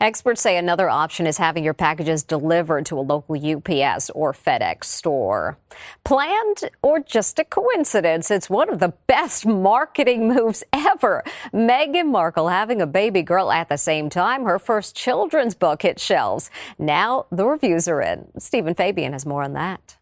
Experts 0.00 0.40
say 0.40 0.56
another 0.56 0.88
option 0.88 1.26
is 1.26 1.38
having 1.38 1.64
your 1.64 1.74
packages 1.74 2.22
delivered 2.22 2.86
to 2.86 2.98
a 2.98 3.00
local 3.00 3.36
UPS 3.36 4.10
or 4.10 4.32
FedEx 4.32 4.84
store. 4.84 5.58
Planned 6.04 6.70
or 6.82 7.00
just 7.00 7.38
a 7.38 7.44
coincidence, 7.44 8.30
it's 8.30 8.50
one 8.50 8.70
of 8.70 8.78
the 8.78 8.94
best 9.06 9.46
marketing 9.46 10.28
moves 10.28 10.64
ever. 10.72 11.22
Meghan 11.52 12.10
Markle 12.10 12.48
having 12.48 12.80
a 12.80 12.86
baby 12.86 13.22
girl 13.22 13.52
at 13.52 13.68
the 13.68 13.76
same 13.76 14.08
time 14.08 14.44
her 14.44 14.58
first 14.58 14.96
children's 14.96 15.54
book 15.54 15.82
hit 15.82 16.00
shelves. 16.00 16.50
Now 16.78 17.26
the 17.30 17.46
reviews 17.46 17.88
are 17.88 18.00
in. 18.00 18.28
Steven 18.38 18.74
Fabian 18.74 19.12
has 19.12 19.26
more 19.26 19.42
on 19.42 19.52
that. 19.52 19.96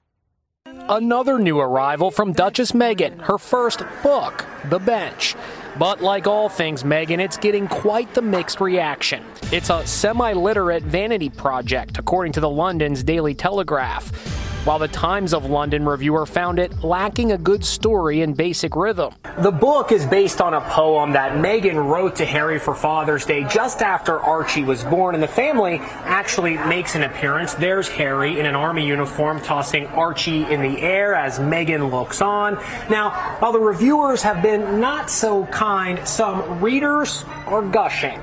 Another 0.88 1.38
new 1.38 1.60
arrival 1.60 2.10
from 2.10 2.32
Duchess 2.32 2.72
Meghan, 2.72 3.20
her 3.20 3.38
first 3.38 3.82
book, 4.02 4.44
The 4.70 4.78
Bench. 4.78 5.36
But 5.78 6.00
like 6.00 6.26
all 6.26 6.48
things 6.48 6.82
Meghan, 6.82 7.18
it's 7.18 7.36
getting 7.36 7.68
quite 7.68 8.12
the 8.14 8.22
mixed 8.22 8.60
reaction. 8.60 9.22
It's 9.52 9.70
a 9.70 9.86
semi 9.86 10.32
literate 10.32 10.82
vanity 10.82 11.28
project, 11.28 11.98
according 11.98 12.32
to 12.32 12.40
the 12.40 12.50
London's 12.50 13.02
Daily 13.02 13.34
Telegraph. 13.34 14.41
While 14.64 14.78
the 14.78 14.88
Times 14.88 15.34
of 15.34 15.46
London 15.46 15.84
reviewer 15.84 16.24
found 16.24 16.58
it 16.58 16.84
lacking 16.84 17.32
a 17.32 17.38
good 17.38 17.64
story 17.64 18.20
and 18.20 18.36
basic 18.36 18.76
rhythm. 18.76 19.12
The 19.38 19.50
book 19.50 19.90
is 19.90 20.06
based 20.06 20.40
on 20.40 20.54
a 20.54 20.60
poem 20.60 21.12
that 21.12 21.32
Meghan 21.32 21.74
wrote 21.74 22.16
to 22.16 22.24
Harry 22.24 22.60
for 22.60 22.74
Father's 22.74 23.26
Day 23.26 23.44
just 23.44 23.82
after 23.82 24.20
Archie 24.20 24.62
was 24.62 24.84
born, 24.84 25.14
and 25.14 25.22
the 25.22 25.28
family 25.28 25.78
actually 26.04 26.56
makes 26.58 26.94
an 26.94 27.02
appearance. 27.02 27.54
There's 27.54 27.88
Harry 27.88 28.38
in 28.38 28.46
an 28.46 28.54
army 28.54 28.86
uniform 28.86 29.40
tossing 29.40 29.86
Archie 29.88 30.44
in 30.44 30.62
the 30.62 30.80
air 30.80 31.14
as 31.14 31.40
Meghan 31.40 31.90
looks 31.90 32.20
on. 32.20 32.54
Now, 32.88 33.36
while 33.40 33.52
the 33.52 33.58
reviewers 33.58 34.22
have 34.22 34.42
been 34.42 34.78
not 34.80 35.10
so 35.10 35.46
kind, 35.46 36.06
some 36.06 36.60
readers 36.60 37.24
are 37.46 37.62
gushing. 37.62 38.20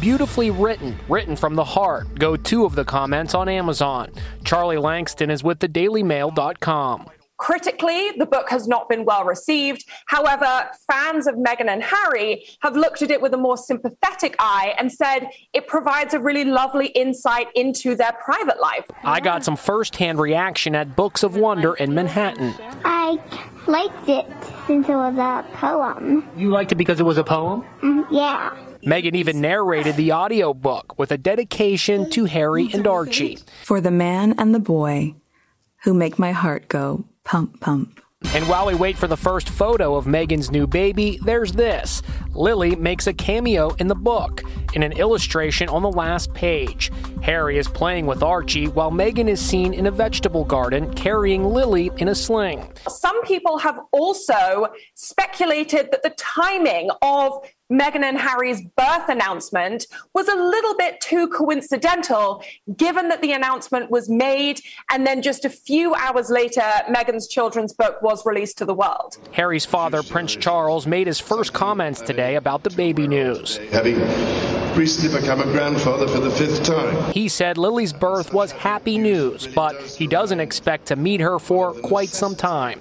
Beautifully 0.00 0.50
written, 0.50 0.98
written 1.10 1.36
from 1.36 1.54
the 1.56 1.64
heart, 1.64 2.18
go 2.18 2.34
two 2.34 2.64
of 2.64 2.74
the 2.74 2.86
comments 2.86 3.34
on 3.34 3.50
Amazon. 3.50 4.10
Charlie 4.44 4.76
Lankston 4.76 5.30
is 5.30 5.44
with 5.44 5.58
thedailymail.com. 5.58 7.06
Critically, 7.36 8.10
the 8.18 8.26
book 8.26 8.48
has 8.50 8.66
not 8.66 8.88
been 8.88 9.04
well 9.04 9.24
received. 9.24 9.84
However, 10.06 10.68
fans 10.90 11.26
of 11.26 11.34
Meghan 11.36 11.68
and 11.68 11.82
Harry 11.82 12.44
have 12.60 12.76
looked 12.76 13.02
at 13.02 13.10
it 13.10 13.20
with 13.20 13.34
a 13.34 13.36
more 13.36 13.56
sympathetic 13.58 14.36
eye 14.38 14.74
and 14.78 14.90
said 14.90 15.28
it 15.52 15.66
provides 15.66 16.14
a 16.14 16.20
really 16.20 16.44
lovely 16.44 16.86
insight 16.88 17.48
into 17.54 17.94
their 17.94 18.12
private 18.24 18.60
life. 18.60 18.86
I 19.04 19.20
got 19.20 19.44
some 19.44 19.56
first-hand 19.56 20.18
reaction 20.18 20.74
at 20.74 20.96
Books 20.96 21.22
of 21.22 21.36
Wonder 21.36 21.74
in 21.74 21.94
Manhattan. 21.94 22.54
I 22.84 23.18
liked 23.66 24.08
it 24.08 24.26
since 24.66 24.88
it 24.88 24.94
was 24.94 25.16
a 25.16 25.44
poem. 25.54 26.28
You 26.36 26.50
liked 26.50 26.72
it 26.72 26.76
because 26.76 27.00
it 27.00 27.04
was 27.04 27.18
a 27.18 27.24
poem? 27.24 27.64
Mm, 27.82 28.06
yeah. 28.10 28.54
Meghan 28.82 29.14
even 29.14 29.42
narrated 29.42 29.96
the 29.96 30.12
audiobook 30.12 30.98
with 30.98 31.12
a 31.12 31.18
dedication 31.18 32.08
to 32.10 32.24
Harry 32.24 32.70
and 32.72 32.86
Archie. 32.86 33.38
For 33.64 33.80
the 33.80 33.90
man 33.90 34.34
and 34.38 34.54
the 34.54 34.60
boy 34.60 35.14
who 35.84 35.92
make 35.92 36.18
my 36.18 36.32
heart 36.32 36.68
go 36.68 37.04
pump, 37.22 37.60
pump. 37.60 38.00
And 38.34 38.48
while 38.48 38.66
we 38.66 38.74
wait 38.74 38.96
for 38.96 39.06
the 39.06 39.16
first 39.16 39.48
photo 39.48 39.96
of 39.96 40.04
Meghan's 40.04 40.50
new 40.50 40.66
baby, 40.66 41.18
there's 41.24 41.52
this. 41.52 42.02
Lily 42.32 42.76
makes 42.76 43.06
a 43.06 43.12
cameo 43.12 43.70
in 43.74 43.88
the 43.88 43.94
book 43.94 44.42
in 44.74 44.82
an 44.82 44.92
illustration 44.92 45.68
on 45.68 45.82
the 45.82 45.90
last 45.90 46.32
page. 46.32 46.90
Harry 47.22 47.58
is 47.58 47.68
playing 47.68 48.06
with 48.06 48.22
Archie 48.22 48.68
while 48.68 48.90
Megan 48.90 49.28
is 49.28 49.40
seen 49.40 49.74
in 49.74 49.86
a 49.86 49.90
vegetable 49.90 50.44
garden 50.44 50.92
carrying 50.94 51.44
Lily 51.44 51.90
in 51.96 52.08
a 52.08 52.14
sling. 52.14 52.72
Some 52.88 53.22
people 53.24 53.58
have 53.58 53.80
also 53.90 54.68
speculated 54.94 55.90
that 55.90 56.02
the 56.02 56.10
timing 56.10 56.90
of 57.02 57.42
Meghan 57.70 58.02
and 58.02 58.18
Harry's 58.18 58.62
birth 58.76 59.08
announcement 59.08 59.86
was 60.12 60.28
a 60.28 60.34
little 60.34 60.76
bit 60.76 61.00
too 61.00 61.28
coincidental, 61.28 62.42
given 62.76 63.08
that 63.08 63.22
the 63.22 63.32
announcement 63.32 63.90
was 63.90 64.08
made 64.08 64.60
and 64.90 65.06
then 65.06 65.22
just 65.22 65.44
a 65.44 65.50
few 65.50 65.94
hours 65.94 66.30
later, 66.30 66.62
Meghan's 66.88 67.28
children's 67.28 67.72
book 67.72 68.02
was 68.02 68.26
released 68.26 68.58
to 68.58 68.64
the 68.64 68.74
world. 68.74 69.18
Harry's 69.32 69.64
father, 69.64 70.02
Prince 70.02 70.34
Charles, 70.34 70.86
made 70.86 71.06
his 71.06 71.20
first 71.20 71.52
comments 71.52 72.00
today 72.00 72.34
about 72.34 72.64
the 72.64 72.70
baby 72.70 73.06
news. 73.06 73.58
Having 73.70 74.00
recently 74.76 75.20
become 75.20 75.40
a 75.40 75.44
grandfather 75.44 76.08
for 76.08 76.20
the 76.20 76.30
fifth 76.30 76.64
time. 76.64 77.12
He 77.12 77.28
said 77.28 77.58
Lily's 77.58 77.92
birth 77.92 78.32
was 78.32 78.50
happy 78.52 78.98
news, 78.98 79.46
but 79.46 79.80
he 79.82 80.06
doesn't 80.06 80.40
expect 80.40 80.86
to 80.86 80.96
meet 80.96 81.20
her 81.20 81.38
for 81.38 81.72
quite 81.72 82.08
some 82.08 82.34
time. 82.34 82.80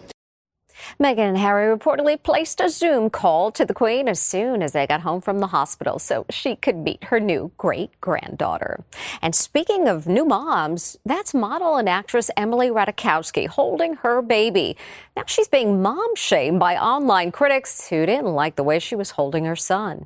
Meghan 0.97 1.19
and 1.19 1.37
Harry 1.37 1.75
reportedly 1.75 2.21
placed 2.21 2.59
a 2.61 2.69
Zoom 2.69 3.09
call 3.09 3.51
to 3.51 3.65
the 3.65 3.73
Queen 3.73 4.07
as 4.07 4.19
soon 4.19 4.63
as 4.63 4.71
they 4.71 4.87
got 4.87 5.01
home 5.01 5.21
from 5.21 5.39
the 5.39 5.47
hospital 5.47 5.99
so 5.99 6.25
she 6.29 6.55
could 6.55 6.77
meet 6.77 7.03
her 7.05 7.19
new 7.19 7.51
great 7.57 7.91
granddaughter. 8.01 8.83
And 9.21 9.35
speaking 9.35 9.87
of 9.87 10.07
new 10.07 10.25
moms, 10.25 10.97
that's 11.05 11.33
model 11.33 11.75
and 11.75 11.87
actress 11.87 12.31
Emily 12.35 12.69
Ratajkowski 12.69 13.47
holding 13.47 13.95
her 13.95 14.21
baby. 14.21 14.77
Now 15.15 15.23
she's 15.27 15.47
being 15.47 15.81
mom 15.81 16.15
shamed 16.15 16.59
by 16.59 16.77
online 16.77 17.31
critics 17.31 17.89
who 17.89 18.05
didn't 18.05 18.33
like 18.33 18.55
the 18.55 18.63
way 18.63 18.79
she 18.79 18.95
was 18.95 19.11
holding 19.11 19.45
her 19.45 19.55
son. 19.55 20.05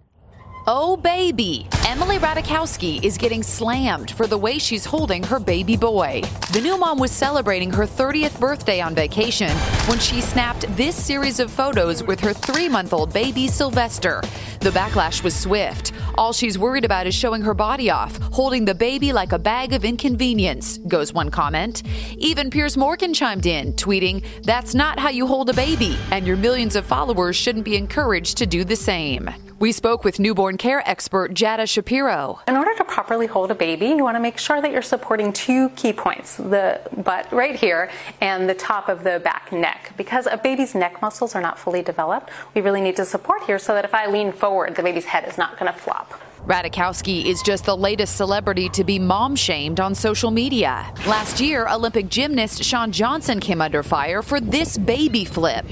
Oh, 0.65 0.95
baby. 0.95 1.67
Emily 1.85 2.17
Ratajkowski 2.19 3.03
is 3.03 3.17
getting 3.17 3.43
slammed 3.43 4.11
for 4.11 4.27
the 4.27 4.37
way 4.37 4.57
she's 4.57 4.85
holding 4.85 5.21
her 5.23 5.37
baby 5.37 5.75
boy. 5.75 6.21
The 6.53 6.61
new 6.61 6.77
mom 6.77 6.99
was 6.99 7.11
celebrating 7.11 7.69
her 7.71 7.83
30th 7.83 8.39
birthday 8.39 8.79
on 8.79 8.95
vacation 8.95 9.51
when 9.87 9.99
she 9.99 10.21
snapped 10.21 10.65
this 10.77 10.95
series 10.95 11.41
of 11.41 11.51
photos 11.51 12.01
with 12.01 12.21
her 12.21 12.33
three 12.33 12.69
month 12.69 12.93
old 12.93 13.11
baby, 13.11 13.49
Sylvester. 13.49 14.21
The 14.61 14.69
backlash 14.69 15.21
was 15.21 15.35
swift. 15.35 15.91
All 16.15 16.31
she's 16.31 16.57
worried 16.57 16.85
about 16.85 17.07
is 17.07 17.15
showing 17.15 17.41
her 17.41 17.53
body 17.53 17.89
off, 17.89 18.17
holding 18.31 18.63
the 18.63 18.75
baby 18.75 19.11
like 19.11 19.33
a 19.33 19.39
bag 19.39 19.73
of 19.73 19.83
inconvenience, 19.83 20.77
goes 20.87 21.11
one 21.11 21.29
comment. 21.29 21.83
Even 22.17 22.49
Piers 22.49 22.77
Morgan 22.77 23.13
chimed 23.13 23.47
in, 23.47 23.73
tweeting, 23.73 24.23
That's 24.43 24.73
not 24.73 24.97
how 24.97 25.09
you 25.09 25.27
hold 25.27 25.49
a 25.49 25.53
baby, 25.53 25.97
and 26.11 26.25
your 26.25 26.37
millions 26.37 26.77
of 26.77 26.85
followers 26.85 27.35
shouldn't 27.35 27.65
be 27.65 27.75
encouraged 27.75 28.37
to 28.37 28.45
do 28.45 28.63
the 28.63 28.77
same. 28.77 29.29
We 29.63 29.71
spoke 29.71 30.03
with 30.03 30.19
newborn 30.19 30.52
care 30.57 30.87
expert 30.87 31.33
Jada 31.33 31.67
Shapiro. 31.67 32.39
In 32.47 32.55
order 32.55 32.73
to 32.75 32.83
properly 32.83 33.27
hold 33.27 33.51
a 33.51 33.55
baby, 33.55 33.87
you 33.87 34.03
want 34.03 34.15
to 34.15 34.19
make 34.19 34.37
sure 34.37 34.61
that 34.61 34.71
you're 34.71 34.81
supporting 34.81 35.33
two 35.33 35.69
key 35.69 35.93
points 35.93 36.37
the 36.37 36.81
butt 37.03 37.31
right 37.31 37.55
here 37.55 37.89
and 38.21 38.49
the 38.49 38.53
top 38.53 38.89
of 38.89 39.03
the 39.03 39.19
back 39.23 39.51
neck. 39.51 39.93
Because 39.97 40.27
a 40.27 40.37
baby's 40.37 40.75
neck 40.75 41.01
muscles 41.01 41.35
are 41.35 41.41
not 41.41 41.59
fully 41.59 41.81
developed, 41.81 42.29
we 42.53 42.61
really 42.61 42.81
need 42.81 42.95
to 42.95 43.05
support 43.05 43.43
here 43.43 43.59
so 43.59 43.73
that 43.73 43.85
if 43.85 43.93
I 43.93 44.07
lean 44.07 44.31
forward, 44.31 44.75
the 44.75 44.83
baby's 44.83 45.05
head 45.05 45.27
is 45.27 45.37
not 45.37 45.57
going 45.59 45.71
to 45.71 45.77
flop. 45.77 46.19
Ratajkowski 46.45 47.25
is 47.25 47.41
just 47.41 47.63
the 47.63 47.77
latest 47.77 48.17
celebrity 48.17 48.67
to 48.69 48.83
be 48.83 48.99
mom 48.99 49.33
shamed 49.35 49.79
on 49.79 49.95
social 49.95 50.29
media. 50.29 50.93
Last 51.07 51.39
year, 51.39 51.67
Olympic 51.69 52.09
gymnast 52.09 52.63
Shawn 52.63 52.91
Johnson 52.91 53.39
came 53.39 53.61
under 53.61 53.81
fire 53.81 54.21
for 54.21 54.41
this 54.41 54.77
baby 54.77 55.23
flip. 55.23 55.65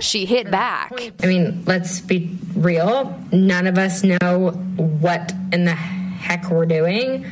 She 0.00 0.26
hit 0.26 0.50
back. 0.50 0.92
I 1.22 1.26
mean, 1.26 1.64
let's 1.66 2.00
be 2.00 2.36
real. 2.54 3.18
None 3.32 3.66
of 3.66 3.78
us 3.78 4.02
know 4.02 4.50
what 4.76 5.32
in 5.52 5.64
the 5.64 5.74
heck 5.74 6.50
we're 6.50 6.66
doing, 6.66 7.24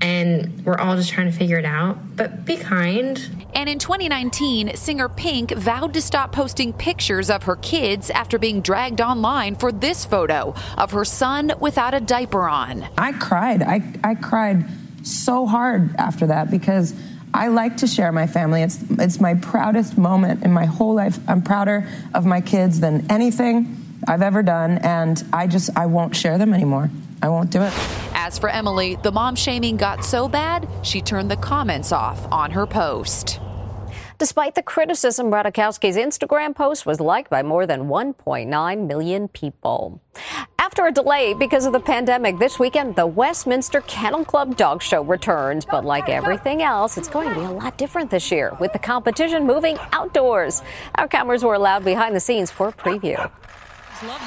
and 0.00 0.64
we're 0.64 0.78
all 0.78 0.96
just 0.96 1.10
trying 1.10 1.30
to 1.30 1.36
figure 1.36 1.58
it 1.58 1.64
out. 1.64 1.98
But 2.16 2.44
be 2.44 2.56
kind. 2.56 3.46
And 3.54 3.68
in 3.68 3.78
2019, 3.78 4.76
singer 4.76 5.08
Pink 5.08 5.52
vowed 5.52 5.94
to 5.94 6.00
stop 6.00 6.32
posting 6.32 6.72
pictures 6.72 7.28
of 7.30 7.42
her 7.44 7.56
kids 7.56 8.10
after 8.10 8.38
being 8.38 8.62
dragged 8.62 9.00
online 9.00 9.54
for 9.56 9.70
this 9.70 10.04
photo 10.04 10.54
of 10.78 10.92
her 10.92 11.04
son 11.04 11.52
without 11.60 11.94
a 11.94 12.00
diaper 12.00 12.48
on. 12.48 12.86
I 12.96 13.12
cried. 13.12 13.62
I, 13.62 13.82
I 14.02 14.14
cried 14.14 14.64
so 15.02 15.46
hard 15.46 15.94
after 15.96 16.26
that 16.28 16.50
because 16.50 16.94
I 17.34 17.48
like 17.48 17.78
to 17.78 17.86
share 17.86 18.12
my 18.12 18.26
family. 18.26 18.62
It's 18.62 18.78
it's 18.90 19.20
my 19.20 19.34
proudest 19.34 19.96
moment 19.96 20.44
in 20.44 20.52
my 20.52 20.66
whole 20.66 20.94
life. 20.94 21.18
I'm 21.28 21.42
prouder 21.42 21.88
of 22.14 22.26
my 22.26 22.40
kids 22.40 22.80
than 22.80 23.10
anything 23.10 23.76
I've 24.06 24.22
ever 24.22 24.42
done 24.42 24.78
and 24.78 25.22
I 25.32 25.46
just 25.46 25.70
I 25.76 25.86
won't 25.86 26.14
share 26.14 26.38
them 26.38 26.52
anymore. 26.52 26.90
I 27.22 27.28
won't 27.28 27.50
do 27.50 27.62
it. 27.62 27.72
As 28.14 28.38
for 28.38 28.48
Emily, 28.48 28.98
the 29.02 29.12
mom 29.12 29.36
shaming 29.36 29.76
got 29.76 30.04
so 30.04 30.28
bad, 30.28 30.68
she 30.82 31.00
turned 31.00 31.30
the 31.30 31.36
comments 31.36 31.92
off 31.92 32.26
on 32.32 32.50
her 32.50 32.66
post. 32.66 33.40
Despite 34.22 34.54
the 34.54 34.62
criticism, 34.62 35.32
Ratajkowski's 35.32 35.96
Instagram 35.96 36.54
post 36.54 36.86
was 36.86 37.00
liked 37.00 37.28
by 37.28 37.42
more 37.42 37.66
than 37.66 37.88
1.9 37.88 38.86
million 38.86 39.26
people. 39.26 40.00
After 40.60 40.86
a 40.86 40.92
delay 40.92 41.34
because 41.34 41.66
of 41.66 41.72
the 41.72 41.80
pandemic, 41.80 42.38
this 42.38 42.56
weekend 42.56 42.94
the 42.94 43.04
Westminster 43.04 43.80
Kennel 43.80 44.24
Club 44.24 44.56
Dog 44.56 44.80
Show 44.80 45.02
returns. 45.02 45.64
But 45.64 45.84
like 45.84 46.08
everything 46.08 46.62
else, 46.62 46.96
it's 46.96 47.08
going 47.08 47.30
to 47.30 47.34
be 47.34 47.40
a 47.40 47.50
lot 47.50 47.76
different 47.76 48.12
this 48.12 48.30
year 48.30 48.56
with 48.60 48.72
the 48.72 48.78
competition 48.78 49.44
moving 49.44 49.76
outdoors. 49.90 50.62
Our 50.94 51.08
cameras 51.08 51.42
were 51.42 51.54
allowed 51.54 51.84
behind 51.84 52.14
the 52.14 52.20
scenes 52.20 52.48
for 52.48 52.68
a 52.68 52.72
preview. 52.72 53.28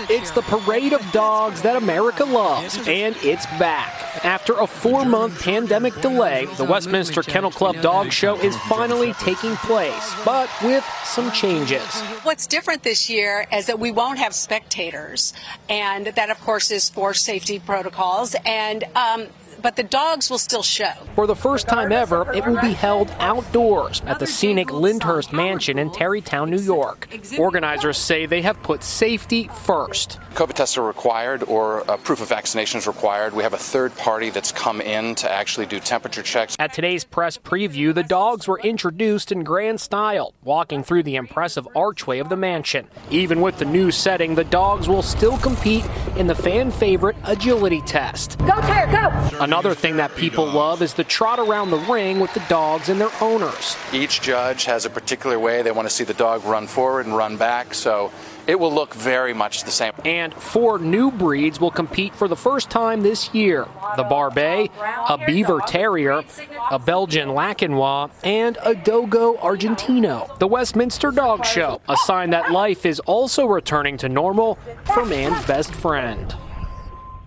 It's 0.10 0.32
the 0.32 0.42
parade 0.42 0.94
of 0.94 1.02
dogs 1.12 1.62
that 1.64 1.76
America 1.76 2.24
loves, 2.24 2.78
and 2.88 3.16
it's 3.22 3.46
back. 3.58 4.24
After 4.24 4.54
a 4.54 4.68
four 4.68 5.04
month 5.04 5.42
pandemic 5.42 5.94
delay, 6.02 6.46
the 6.58 6.64
Westminster 6.64 7.22
Kennel 7.22 7.52
Club 7.52 7.82
Dog 7.82 8.12
Show 8.12 8.38
is 8.38 8.56
finally 8.70 9.14
taking 9.14 9.56
place, 9.58 10.16
but 10.24 10.50
with 10.64 10.86
some 11.04 11.30
changes. 11.32 12.02
What's 12.24 12.48
different 12.48 12.84
this 12.84 13.10
year 13.10 13.46
is 13.52 13.66
that 13.66 13.80
we 13.80 13.92
won't 13.92 14.20
have 14.20 14.34
spectators, 14.34 15.34
and 15.68 16.08
that, 16.08 16.30
of 16.30 16.40
course, 16.42 16.72
is 16.72 16.90
for 16.90 17.14
safety 17.14 17.60
protocols. 17.60 18.36
And 18.46 18.86
um, 18.96 19.28
but 19.66 19.76
the 19.76 19.82
dogs 19.82 20.30
will 20.30 20.38
still 20.38 20.62
show. 20.62 20.94
For 21.16 21.26
the 21.26 21.36
first 21.36 21.68
time 21.68 21.92
ever, 21.92 22.32
it 22.36 22.46
will 22.46 22.62
be 22.62 22.74
held 22.74 23.10
outdoors 23.18 24.00
at 24.06 24.20
the 24.20 24.28
scenic 24.28 24.72
Lyndhurst 24.72 25.34
Mansion 25.34 25.80
in 25.80 25.90
Tarrytown, 25.90 26.52
New 26.52 26.62
York. 26.62 27.08
Organizers 27.40 27.98
say 27.98 28.28
they 28.28 28.44
have 28.44 28.62
put 28.62 28.84
safety 28.84 29.50
first. 29.64 30.20
COVID 30.36 30.54
tests 30.54 30.78
are 30.78 30.84
required 30.84 31.42
or 31.46 31.80
a 31.88 31.98
proof 31.98 32.22
of 32.22 32.28
vaccination 32.28 32.78
is 32.78 32.86
required. 32.86 33.34
We 33.34 33.42
have 33.42 33.54
a 33.54 33.58
third 33.58 33.98
party 33.98 34.30
that's 34.30 34.52
come 34.52 34.82
in 34.82 35.16
to 35.16 35.32
actually 35.32 35.66
do 35.66 35.80
temperature 35.80 36.22
checks. 36.22 36.56
At 36.60 36.72
today's 36.72 37.04
press 37.04 37.36
preview, 37.36 37.92
the 37.92 38.04
dogs 38.04 38.48
were 38.48 38.60
introduced 38.60 39.32
in 39.32 39.44
grand 39.44 39.82
style, 39.82 40.36
walking 40.44 40.84
through 40.84 41.04
the 41.04 41.16
impressive 41.16 41.68
archway 41.76 42.20
of 42.20 42.30
the 42.30 42.38
mansion. 42.38 42.88
Even 43.10 43.42
with 43.42 43.58
the 43.58 43.66
new 43.66 43.90
setting, 43.90 44.36
the 44.36 44.44
dogs 44.44 44.88
will 44.88 45.02
still 45.02 45.40
compete 45.40 45.86
in 46.18 46.28
the 46.28 46.36
fan 46.36 46.70
favorite 46.70 47.16
agility 47.24 47.82
test. 47.82 48.38
Go, 48.40 48.62
Tire, 48.62 48.92
go! 48.92 49.46
Another 49.56 49.74
thing 49.74 49.96
that 49.96 50.14
people 50.18 50.46
love 50.46 50.82
is 50.82 50.96
the 50.96 51.06
trot 51.06 51.40
around 51.40 51.72
the 51.72 51.78
ring 51.78 52.20
with 52.20 52.34
the 52.34 52.44
dogs 52.50 52.90
and 52.90 53.00
their 53.00 53.10
owners. 53.22 53.78
Each 53.94 54.20
judge 54.20 54.66
has 54.66 54.84
a 54.84 54.90
particular 54.90 55.40
way 55.40 55.62
they 55.62 55.72
want 55.72 55.88
to 55.88 55.94
see 55.94 56.04
the 56.04 56.14
dog 56.14 56.44
run 56.44 56.68
forward 56.68 57.06
and 57.06 57.16
run 57.16 57.38
back, 57.38 57.74
so 57.74 58.12
it 58.48 58.60
will 58.60 58.74
look 58.74 58.94
very 58.94 59.34
much 59.34 59.64
the 59.64 59.72
same. 59.72 59.94
And 60.04 60.34
four 60.34 60.78
new 60.78 61.10
breeds 61.10 61.62
will 61.62 61.72
compete 61.72 62.14
for 62.14 62.28
the 62.28 62.36
first 62.36 62.70
time 62.70 63.02
this 63.02 63.34
year 63.34 63.66
the 63.96 64.04
Barbet, 64.04 64.72
a 65.10 65.18
Biewer 65.20 65.66
Terrier, 65.66 66.26
a 66.70 66.78
Belgian 66.78 67.30
Laekenois, 67.30 68.12
and 68.26 68.58
a 68.62 68.76
Dogo 68.76 69.36
Argentino. 69.38 70.38
The 70.38 70.48
Westminster 70.48 71.12
Dog 71.12 71.46
Show, 71.46 71.80
a 71.88 71.96
sign 71.96 72.32
that 72.32 72.52
life 72.52 72.86
is 72.86 73.00
also 73.00 73.46
returning 73.46 73.96
to 74.00 74.10
normal 74.10 74.60
for 74.84 75.06
man's 75.06 75.46
best 75.46 75.74
friend. 75.74 76.36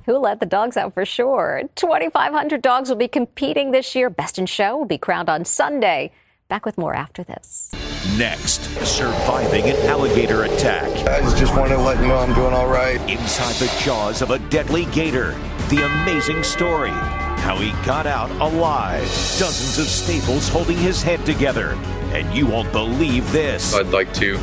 Who 0.09 0.17
let 0.17 0.41
the 0.41 0.47
dogs 0.47 0.79
out 0.79 0.95
for 0.95 1.05
sure? 1.05 1.65
2,500 1.75 2.63
dogs 2.63 2.89
will 2.89 2.97
be 2.97 3.09
competing 3.09 3.73
this 3.73 3.95
year. 3.95 4.09
Best 4.09 4.39
in 4.39 4.47
Show 4.47 4.79
will 4.79 4.87
be 4.87 4.97
crowned 4.97 5.29
on 5.29 5.45
Sunday. 5.45 6.13
Back 6.49 6.65
with 6.65 6.79
more 6.79 6.95
after 6.95 7.23
this. 7.23 7.73
Next, 8.17 8.63
surviving 8.87 9.65
an 9.65 9.77
alligator 9.85 10.45
attack. 10.45 10.89
I 11.07 11.21
just 11.37 11.55
want 11.55 11.73
to 11.73 11.77
let 11.77 12.01
you 12.01 12.09
know 12.09 12.17
I'm 12.17 12.33
doing 12.33 12.55
all 12.55 12.69
right. 12.69 12.99
Inside 13.07 13.57
the 13.57 13.71
jaws 13.85 14.23
of 14.23 14.31
a 14.31 14.39
deadly 14.49 14.87
gator. 14.87 15.33
The 15.69 15.85
amazing 15.85 16.43
story. 16.43 16.89
How 16.89 17.59
he 17.59 17.73
got 17.85 18.07
out 18.07 18.31
alive. 18.41 19.03
Dozens 19.39 19.79
of 19.79 19.85
staples 19.89 20.49
holding 20.49 20.79
his 20.79 21.03
head 21.03 21.27
together. 21.27 21.73
And 22.15 22.35
you 22.35 22.47
won't 22.47 22.73
believe 22.73 23.31
this. 23.31 23.75
I'd 23.75 23.89
like 23.89 24.15
to 24.15 24.39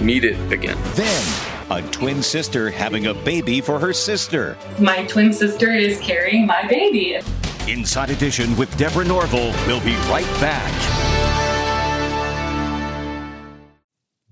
meet 0.00 0.24
it 0.24 0.50
again. 0.50 0.78
Then, 0.94 1.59
a 1.70 1.82
twin 1.90 2.22
sister 2.22 2.70
having 2.70 3.06
a 3.06 3.14
baby 3.14 3.60
for 3.60 3.78
her 3.78 3.92
sister. 3.92 4.56
My 4.78 5.04
twin 5.06 5.32
sister 5.32 5.70
is 5.70 5.98
carrying 6.00 6.46
my 6.46 6.66
baby. 6.66 7.20
Inside 7.68 8.10
Edition 8.10 8.56
with 8.56 8.76
Deborah 8.76 9.04
Norville. 9.04 9.52
We'll 9.66 9.84
be 9.84 9.94
right 10.10 10.26
back. 10.40 10.70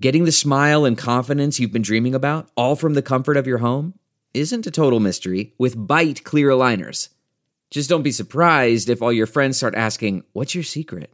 Getting 0.00 0.24
the 0.24 0.32
smile 0.32 0.84
and 0.84 0.96
confidence 0.96 1.58
you've 1.58 1.72
been 1.72 1.82
dreaming 1.82 2.14
about, 2.14 2.48
all 2.56 2.76
from 2.76 2.94
the 2.94 3.02
comfort 3.02 3.36
of 3.36 3.46
your 3.46 3.58
home, 3.58 3.94
isn't 4.32 4.66
a 4.66 4.70
total 4.70 5.00
mystery 5.00 5.54
with 5.58 5.76
Byte 5.76 6.22
clear 6.22 6.50
aligners. 6.50 7.08
Just 7.70 7.90
don't 7.90 8.02
be 8.02 8.12
surprised 8.12 8.88
if 8.88 9.02
all 9.02 9.12
your 9.12 9.26
friends 9.26 9.56
start 9.56 9.74
asking, 9.74 10.24
What's 10.32 10.54
your 10.54 10.64
secret? 10.64 11.12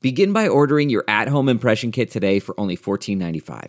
Begin 0.00 0.32
by 0.32 0.48
ordering 0.48 0.90
your 0.90 1.04
at 1.08 1.28
home 1.28 1.48
impression 1.48 1.90
kit 1.90 2.10
today 2.10 2.38
for 2.38 2.58
only 2.58 2.76
$14.95. 2.76 3.68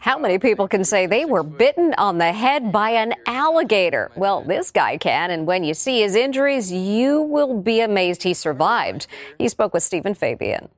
How 0.00 0.18
many 0.18 0.38
people 0.38 0.68
can 0.68 0.84
say 0.84 1.06
they 1.06 1.24
were 1.24 1.42
bitten 1.42 1.94
on 1.96 2.18
the 2.18 2.32
head 2.32 2.72
by 2.72 2.90
an 2.90 3.14
alligator? 3.26 4.10
Well, 4.16 4.42
this 4.42 4.70
guy 4.70 4.96
can, 4.96 5.30
and 5.30 5.46
when 5.46 5.64
you 5.64 5.74
see 5.74 6.02
his 6.02 6.14
injuries, 6.14 6.72
you 6.72 7.22
will 7.22 7.60
be 7.60 7.80
amazed 7.80 8.22
he 8.22 8.34
survived. 8.34 9.06
He 9.38 9.48
spoke 9.48 9.72
with 9.72 9.82
Steven 9.82 10.14
Fabian. 10.14 10.68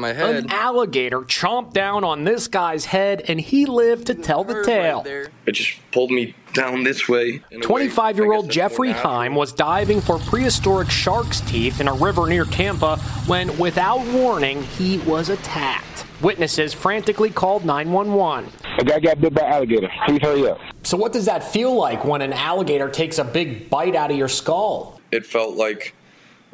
My 0.00 0.12
head. 0.12 0.34
An 0.34 0.50
alligator 0.50 1.20
chomped 1.20 1.72
down 1.72 2.02
on 2.02 2.24
this 2.24 2.48
guy's 2.48 2.86
head, 2.86 3.22
and 3.28 3.40
he 3.40 3.64
lived 3.64 4.08
to 4.08 4.14
tell 4.16 4.42
the 4.42 4.64
tale. 4.64 5.04
It 5.46 5.52
just 5.52 5.78
pulled 5.92 6.10
me 6.10 6.34
down 6.52 6.82
this 6.82 7.08
way. 7.08 7.38
25 7.62 8.16
year 8.16 8.32
old 8.32 8.50
Jeffrey 8.50 8.90
Heim 8.90 9.36
was 9.36 9.52
diving 9.52 10.00
for 10.00 10.18
prehistoric 10.18 10.90
shark's 10.90 11.40
teeth 11.42 11.80
in 11.80 11.86
a 11.86 11.94
river 11.94 12.26
near 12.26 12.44
Tampa 12.44 12.96
when, 13.28 13.56
without 13.56 14.04
warning, 14.08 14.64
he 14.64 14.98
was 14.98 15.28
attacked. 15.28 15.93
Witnesses 16.20 16.72
frantically 16.72 17.30
called 17.30 17.64
911. 17.64 18.50
A 18.78 18.84
guy 18.84 19.00
got 19.00 19.20
bit 19.20 19.34
by 19.34 19.42
alligator. 19.42 19.90
Please 20.06 20.22
hurry 20.22 20.48
up. 20.48 20.58
So, 20.82 20.96
what 20.96 21.12
does 21.12 21.26
that 21.26 21.44
feel 21.44 21.74
like 21.74 22.04
when 22.04 22.22
an 22.22 22.32
alligator 22.32 22.88
takes 22.88 23.18
a 23.18 23.24
big 23.24 23.68
bite 23.70 23.94
out 23.94 24.10
of 24.10 24.16
your 24.16 24.28
skull? 24.28 25.00
It 25.10 25.26
felt 25.26 25.56
like 25.56 25.94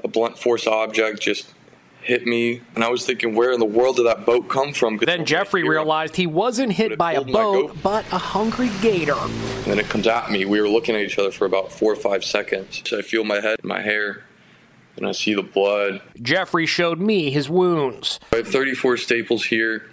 a 0.02 0.08
blunt 0.08 0.38
force 0.38 0.66
object 0.66 1.20
just 1.20 1.52
hit 2.02 2.26
me, 2.26 2.60
and 2.74 2.82
I 2.82 2.88
was 2.88 3.04
thinking, 3.04 3.34
where 3.34 3.52
in 3.52 3.60
the 3.60 3.66
world 3.66 3.96
did 3.96 4.06
that 4.06 4.24
boat 4.24 4.48
come 4.48 4.72
from? 4.72 4.96
Then 4.96 5.24
Jeffrey 5.24 5.62
realized 5.68 6.16
he 6.16 6.26
wasn't 6.26 6.72
hit 6.72 6.96
by 6.96 7.12
a 7.12 7.24
boat, 7.24 7.76
but 7.82 8.04
a 8.12 8.18
hungry 8.18 8.70
gator. 8.80 9.14
And 9.14 9.64
then 9.64 9.78
it 9.78 9.88
comes 9.88 10.06
at 10.06 10.30
me. 10.30 10.44
We 10.44 10.60
were 10.60 10.68
looking 10.68 10.94
at 10.94 11.02
each 11.02 11.18
other 11.18 11.30
for 11.30 11.44
about 11.44 11.70
four 11.70 11.92
or 11.92 11.96
five 11.96 12.24
seconds. 12.24 12.82
So 12.86 12.98
I 12.98 13.02
feel 13.02 13.24
my 13.24 13.40
head, 13.40 13.62
my 13.62 13.80
hair, 13.80 14.24
and 15.00 15.08
I 15.08 15.12
see 15.12 15.34
the 15.34 15.42
blood. 15.42 16.00
Jeffrey 16.22 16.66
showed 16.66 17.00
me 17.00 17.30
his 17.30 17.50
wounds. 17.50 18.20
I 18.32 18.36
have 18.36 18.48
34 18.48 18.98
staples 18.98 19.44
here, 19.44 19.90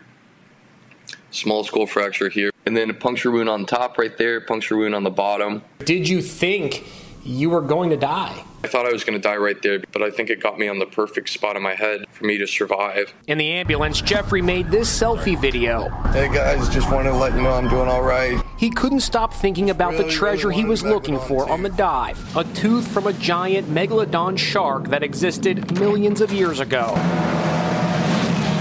small 1.31 1.63
skull 1.63 1.87
fracture 1.87 2.29
here, 2.29 2.51
and 2.65 2.77
then 2.77 2.89
a 2.89 2.93
puncture 2.93 3.31
wound 3.31 3.49
on 3.49 3.65
top 3.65 3.97
right 3.97 4.15
there, 4.17 4.41
puncture 4.41 4.77
wound 4.77 4.93
on 4.93 5.03
the 5.03 5.09
bottom. 5.09 5.63
Did 5.79 6.07
you 6.07 6.21
think 6.21 6.85
you 7.27 7.49
were 7.49 7.61
going 7.61 7.89
to 7.89 7.97
die? 7.97 8.43
I 8.63 8.67
thought 8.67 8.85
I 8.85 8.91
was 8.91 9.03
going 9.03 9.19
to 9.19 9.21
die 9.21 9.35
right 9.35 9.61
there, 9.61 9.79
but 9.91 10.01
I 10.01 10.09
think 10.09 10.29
it 10.29 10.41
got 10.41 10.57
me 10.57 10.67
on 10.67 10.79
the 10.79 10.85
perfect 10.85 11.29
spot 11.29 11.55
in 11.55 11.61
my 11.61 11.75
head 11.75 12.05
for 12.11 12.25
me 12.25 12.37
to 12.37 12.47
survive. 12.47 13.13
In 13.27 13.37
the 13.37 13.51
ambulance, 13.51 14.01
Jeffrey 14.01 14.41
made 14.41 14.71
this 14.71 14.89
selfie 14.89 15.39
video. 15.39 15.89
Hey 16.11 16.33
guys, 16.33 16.67
just 16.69 16.91
wanted 16.91 17.11
to 17.11 17.15
let 17.15 17.33
you 17.33 17.41
know 17.41 17.51
I'm 17.51 17.69
doing 17.69 17.87
all 17.87 18.01
right. 18.01 18.41
He 18.57 18.69
couldn't 18.69 19.01
stop 19.01 19.33
thinking 19.33 19.69
about 19.69 19.93
really, 19.93 20.05
the 20.05 20.09
treasure 20.09 20.47
really 20.47 20.61
he 20.61 20.67
was 20.67 20.83
looking 20.83 21.19
for 21.19 21.49
on 21.49 21.63
the 21.63 21.69
dive 21.69 22.17
a 22.35 22.43
tooth 22.55 22.87
from 22.87 23.07
a 23.07 23.13
giant 23.13 23.67
megalodon 23.67 24.37
shark 24.37 24.87
that 24.87 25.03
existed 25.03 25.79
millions 25.79 26.21
of 26.21 26.31
years 26.31 26.59
ago. 26.59 26.93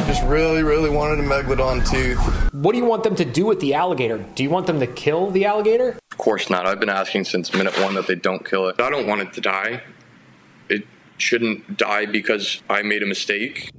Just 0.07 0.23
really, 0.25 0.63
really 0.63 0.91
wanted 0.91 1.19
a 1.19 1.29
megalodon 1.29 1.89
tooth. 1.89 2.19
What 2.53 2.73
do 2.73 2.79
you 2.79 2.85
want 2.85 3.03
them 3.03 3.17
to 3.17 3.25
do 3.25 3.47
with 3.47 3.61
the 3.61 3.75
alligator? 3.75 4.19
Do 4.35 4.43
you 4.43 4.51
want 4.51 4.67
them 4.67 4.81
to 4.81 4.87
kill 4.87 5.31
the 5.31 5.45
alligator? 5.47 5.99
Of 6.17 6.25
course 6.25 6.49
not. 6.49 6.65
I've 6.65 6.81
been 6.81 6.89
asking 6.89 7.25
since 7.25 7.53
minute 7.53 7.79
one 7.79 7.95
that 7.95 8.07
they 8.07 8.15
don't 8.15 8.43
kill 8.43 8.69
it. 8.69 8.81
I 8.81 8.89
don't 8.89 9.07
want 9.07 9.21
it 9.21 9.35
to 9.35 9.43
die. 9.43 9.83
It 10.71 10.87
shouldn't 11.19 11.77
die 11.77 12.07
because 12.07 12.63
I 12.71 12.81
made 12.81 13.03
a 13.03 13.07
mistake. 13.07 13.71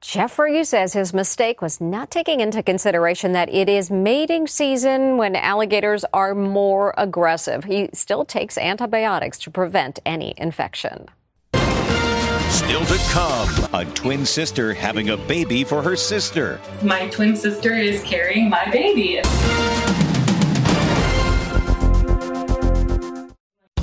Jeffrey 0.00 0.64
says 0.64 0.94
his 0.94 1.12
mistake 1.12 1.60
was 1.60 1.82
not 1.82 2.10
taking 2.10 2.40
into 2.40 2.62
consideration 2.62 3.32
that 3.32 3.52
it 3.52 3.68
is 3.68 3.90
mating 3.90 4.46
season 4.46 5.18
when 5.18 5.36
alligators 5.36 6.02
are 6.14 6.34
more 6.34 6.94
aggressive. 6.96 7.64
He 7.64 7.90
still 7.92 8.24
takes 8.24 8.56
antibiotics 8.56 9.38
to 9.40 9.50
prevent 9.50 9.98
any 10.06 10.32
infection. 10.38 11.10
Still 11.52 12.86
to 12.86 12.98
come, 13.10 13.68
a 13.74 13.84
twin 13.92 14.24
sister 14.24 14.72
having 14.72 15.10
a 15.10 15.16
baby 15.18 15.62
for 15.62 15.82
her 15.82 15.94
sister. 15.94 16.58
My 16.82 17.06
twin 17.08 17.36
sister 17.36 17.74
is 17.74 18.02
carrying 18.02 18.48
my 18.48 18.70
baby. 18.70 19.20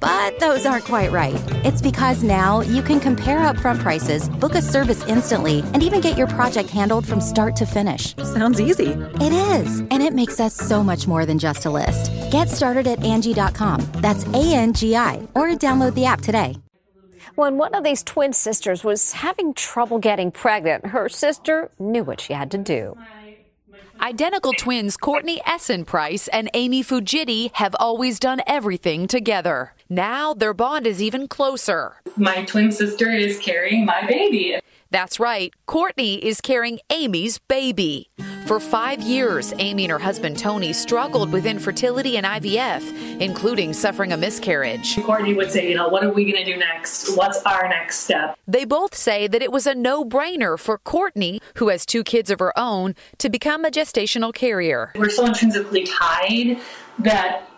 But 0.00 0.38
those 0.38 0.66
aren't 0.66 0.84
quite 0.84 1.12
right. 1.12 1.40
It's 1.64 1.82
because 1.82 2.22
now 2.22 2.60
you 2.60 2.82
can 2.82 3.00
compare 3.00 3.38
upfront 3.38 3.80
prices, 3.80 4.28
book 4.28 4.54
a 4.54 4.62
service 4.62 5.04
instantly, 5.06 5.60
and 5.74 5.82
even 5.82 6.00
get 6.00 6.16
your 6.16 6.26
project 6.26 6.70
handled 6.70 7.06
from 7.06 7.20
start 7.20 7.56
to 7.56 7.66
finish. 7.66 8.16
Sounds 8.16 8.60
easy. 8.60 8.90
It 9.20 9.32
is, 9.32 9.80
and 9.80 10.02
it 10.02 10.12
makes 10.12 10.40
us 10.40 10.54
so 10.54 10.82
much 10.82 11.06
more 11.06 11.26
than 11.26 11.38
just 11.38 11.64
a 11.66 11.70
list. 11.70 12.10
Get 12.30 12.48
started 12.48 12.86
at 12.86 13.00
Angi.com. 13.00 13.86
That's 13.96 14.26
A 14.28 14.54
N 14.54 14.72
G 14.72 14.96
I, 14.96 15.16
or 15.34 15.48
download 15.50 15.94
the 15.94 16.06
app 16.06 16.20
today. 16.20 16.56
When 17.34 17.58
one 17.58 17.74
of 17.74 17.84
these 17.84 18.02
twin 18.02 18.32
sisters 18.32 18.82
was 18.82 19.12
having 19.12 19.52
trouble 19.52 19.98
getting 19.98 20.30
pregnant, 20.30 20.86
her 20.86 21.08
sister 21.10 21.70
knew 21.78 22.02
what 22.02 22.18
she 22.18 22.32
had 22.32 22.50
to 22.52 22.58
do. 22.58 22.96
Identical 24.00 24.52
twins 24.52 24.96
Courtney 24.96 25.40
Essen 25.46 25.84
Price 25.84 26.28
and 26.28 26.50
Amy 26.54 26.82
Fujiti 26.82 27.50
have 27.54 27.74
always 27.80 28.18
done 28.18 28.40
everything 28.46 29.06
together. 29.06 29.72
Now 29.88 30.34
their 30.34 30.54
bond 30.54 30.86
is 30.86 31.02
even 31.02 31.28
closer. 31.28 31.96
My 32.16 32.44
twin 32.44 32.72
sister 32.72 33.10
is 33.10 33.38
carrying 33.38 33.84
my 33.84 34.06
baby. 34.06 34.58
That's 34.90 35.18
right, 35.18 35.52
Courtney 35.66 36.24
is 36.24 36.40
carrying 36.40 36.78
Amy's 36.90 37.38
baby. 37.38 38.10
For 38.46 38.60
five 38.60 39.02
years, 39.02 39.52
Amy 39.58 39.86
and 39.86 39.90
her 39.90 39.98
husband 39.98 40.38
Tony 40.38 40.72
struggled 40.72 41.32
with 41.32 41.46
infertility 41.46 42.16
and 42.16 42.24
IVF, 42.24 43.20
including 43.20 43.72
suffering 43.72 44.12
a 44.12 44.16
miscarriage. 44.16 45.02
Courtney 45.02 45.34
would 45.34 45.50
say, 45.50 45.68
you 45.68 45.74
know, 45.74 45.88
what 45.88 46.04
are 46.04 46.12
we 46.12 46.30
going 46.30 46.44
to 46.44 46.52
do 46.52 46.56
next? 46.56 47.16
What's 47.16 47.42
our 47.42 47.68
next 47.68 48.04
step? 48.04 48.38
They 48.46 48.64
both 48.64 48.94
say 48.94 49.26
that 49.26 49.42
it 49.42 49.50
was 49.50 49.66
a 49.66 49.74
no 49.74 50.04
brainer 50.04 50.56
for 50.56 50.78
Courtney, 50.78 51.40
who 51.56 51.70
has 51.70 51.84
two 51.84 52.04
kids 52.04 52.30
of 52.30 52.38
her 52.38 52.56
own, 52.56 52.94
to 53.18 53.28
become 53.28 53.64
a 53.64 53.68
gestational 53.68 54.32
carrier. 54.32 54.92
We're 54.94 55.10
so 55.10 55.26
intrinsically 55.26 55.82
tied 55.84 56.60
that 57.00 57.50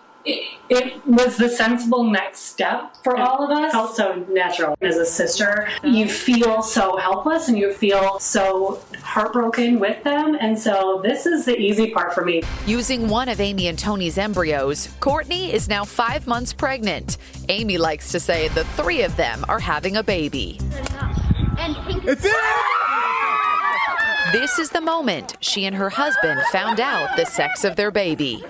it 0.69 1.07
was 1.07 1.37
the 1.37 1.49
sensible 1.49 2.05
next 2.05 2.41
step 2.41 2.97
for 3.03 3.17
all 3.17 3.45
of 3.45 3.51
us. 3.51 3.75
Also 3.75 4.14
natural. 4.31 4.77
As 4.83 4.97
a 4.97 5.07
sister, 5.07 5.69
you 5.83 6.09
feel 6.09 6.62
so 6.62 6.97
helpless 6.97 7.49
and 7.49 7.59
you 7.59 7.73
feel 7.73 8.19
so 8.19 8.83
heartbroken 9.03 9.81
with 9.81 10.03
them. 10.05 10.37
And 10.41 10.59
so 10.59 11.01
this 11.03 11.27
is 11.27 11.45
the 11.45 11.57
easy 11.57 11.91
part 11.91 12.14
for 12.14 12.25
me. 12.25 12.43
Using 12.67 13.09
one 13.09 13.29
of 13.29 13.41
Amy 13.41 13.69
and 13.69 13.79
Tony's 13.79 14.19
embryos, 14.19 14.88
Courtney 15.01 15.53
is 15.53 15.69
now 15.69 15.85
five 15.85 16.27
months 16.27 16.53
pregnant. 16.53 17.17
Amy 17.49 17.79
likes 17.79 18.12
to 18.12 18.21
say 18.21 18.49
the 18.49 18.64
three 18.64 19.03
of 19.03 19.17
them 19.17 19.45
are 19.49 19.61
having 19.61 19.97
a 19.97 20.03
baby. 20.03 20.59
This 24.33 24.59
is 24.59 24.69
the 24.69 24.83
moment 24.83 25.38
she 25.41 25.64
and 25.64 25.75
her 25.75 25.88
husband 25.88 26.41
found 26.53 26.81
out 26.81 27.17
the 27.17 27.25
sex 27.25 27.64
of 27.64 27.77
their 27.77 27.91
baby. 27.91 28.45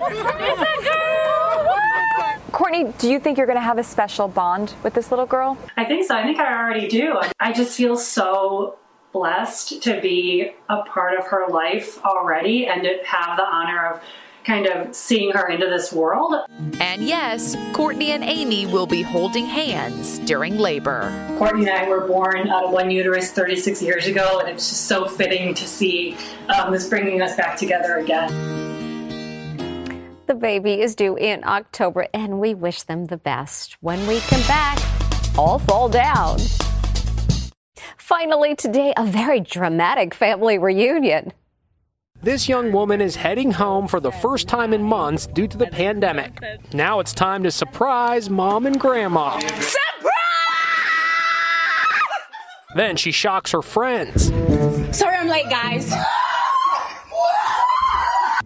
Courtney, 2.51 2.93
do 2.97 3.09
you 3.09 3.19
think 3.19 3.37
you're 3.37 3.47
going 3.47 3.57
to 3.57 3.61
have 3.61 3.77
a 3.77 3.83
special 3.83 4.27
bond 4.27 4.73
with 4.83 4.93
this 4.93 5.11
little 5.11 5.25
girl? 5.25 5.57
I 5.77 5.85
think 5.85 6.05
so. 6.05 6.15
I 6.15 6.23
think 6.23 6.39
I 6.39 6.53
already 6.53 6.87
do. 6.87 7.19
I 7.39 7.51
just 7.51 7.77
feel 7.77 7.97
so 7.97 8.77
blessed 9.11 9.81
to 9.83 9.99
be 10.01 10.51
a 10.69 10.83
part 10.83 11.17
of 11.17 11.25
her 11.27 11.47
life 11.47 12.03
already 12.05 12.67
and 12.67 12.83
to 12.83 12.99
have 13.05 13.37
the 13.37 13.45
honor 13.45 13.87
of 13.87 14.01
kind 14.45 14.67
of 14.67 14.95
seeing 14.95 15.31
her 15.31 15.47
into 15.49 15.67
this 15.67 15.91
world. 15.91 16.33
And 16.79 17.03
yes, 17.03 17.55
Courtney 17.73 18.11
and 18.11 18.23
Amy 18.23 18.65
will 18.65 18.87
be 18.87 19.01
holding 19.01 19.45
hands 19.45 20.19
during 20.19 20.57
labor. 20.57 21.13
Courtney 21.37 21.67
and 21.67 21.77
I 21.77 21.87
were 21.87 22.07
born 22.07 22.47
out 22.49 22.65
of 22.65 22.71
one 22.71 22.89
uterus 22.89 23.31
36 23.31 23.81
years 23.81 24.07
ago, 24.07 24.39
and 24.39 24.49
it's 24.49 24.69
just 24.69 24.87
so 24.87 25.07
fitting 25.07 25.53
to 25.53 25.67
see 25.67 26.17
um, 26.57 26.71
this 26.71 26.87
bringing 26.87 27.21
us 27.21 27.35
back 27.35 27.57
together 27.57 27.97
again. 27.97 28.68
The 30.29 30.35
baby 30.35 30.79
is 30.79 30.93
due 30.93 31.15
in 31.15 31.43
October, 31.43 32.05
and 32.13 32.39
we 32.39 32.53
wish 32.53 32.83
them 32.83 33.07
the 33.07 33.17
best. 33.17 33.77
When 33.81 34.05
we 34.05 34.19
come 34.19 34.41
back, 34.41 34.77
all 35.35 35.57
fall 35.57 35.89
down. 35.89 36.37
Finally, 37.97 38.53
today, 38.53 38.93
a 38.95 39.03
very 39.07 39.39
dramatic 39.39 40.13
family 40.13 40.59
reunion. 40.59 41.33
This 42.21 42.47
young 42.47 42.71
woman 42.71 43.01
is 43.01 43.15
heading 43.15 43.53
home 43.53 43.87
for 43.87 43.99
the 43.99 44.11
first 44.11 44.47
time 44.47 44.71
in 44.71 44.83
months 44.83 45.25
due 45.25 45.47
to 45.47 45.57
the 45.57 45.65
pandemic. 45.65 46.37
Now 46.73 46.99
it's 46.99 47.11
time 47.11 47.41
to 47.41 47.49
surprise 47.49 48.29
mom 48.29 48.67
and 48.67 48.79
grandma. 48.79 49.39
Surprise! 49.39 49.81
Then 52.75 52.97
she 52.97 53.11
shocks 53.11 53.51
her 53.51 53.63
friends. 53.63 54.27
Sorry 54.95 55.17
I'm 55.17 55.27
late, 55.27 55.49
guys. 55.49 55.91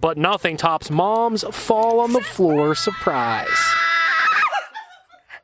But 0.03 0.17
nothing 0.17 0.57
tops 0.57 0.91
mom's 0.91 1.43
fall 1.43 2.01
on 2.01 2.11
the 2.11 2.19
floor 2.19 2.75
surprise. 2.75 3.47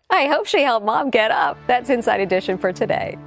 I 0.10 0.28
hope 0.28 0.48
she 0.48 0.64
helped 0.64 0.86
mom 0.86 1.12
get 1.12 1.32
up. 1.32 1.58
That's 1.66 1.90
Inside 1.90 2.20
Edition 2.20 2.58
for 2.58 2.74
today. 2.74 3.18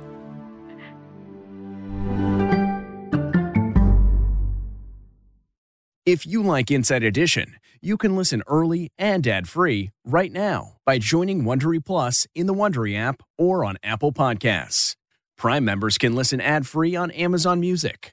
If 6.04 6.26
you 6.26 6.42
like 6.42 6.70
Inside 6.70 7.02
Edition, 7.02 7.56
you 7.80 7.96
can 7.96 8.14
listen 8.14 8.42
early 8.46 8.92
and 8.98 9.26
ad-free 9.26 9.90
right 10.04 10.32
now 10.32 10.72
by 10.84 10.98
joining 10.98 11.44
Wondery 11.44 11.82
Plus 11.82 12.26
in 12.34 12.46
the 12.46 12.52
Wondery 12.52 12.94
app 12.94 13.22
or 13.38 13.64
on 13.64 13.78
Apple 13.82 14.12
Podcasts. 14.12 14.96
Prime 15.38 15.64
members 15.64 15.96
can 15.96 16.14
listen 16.14 16.42
ad-free 16.42 16.94
on 16.94 17.10
Amazon 17.12 17.58
Music. 17.58 18.12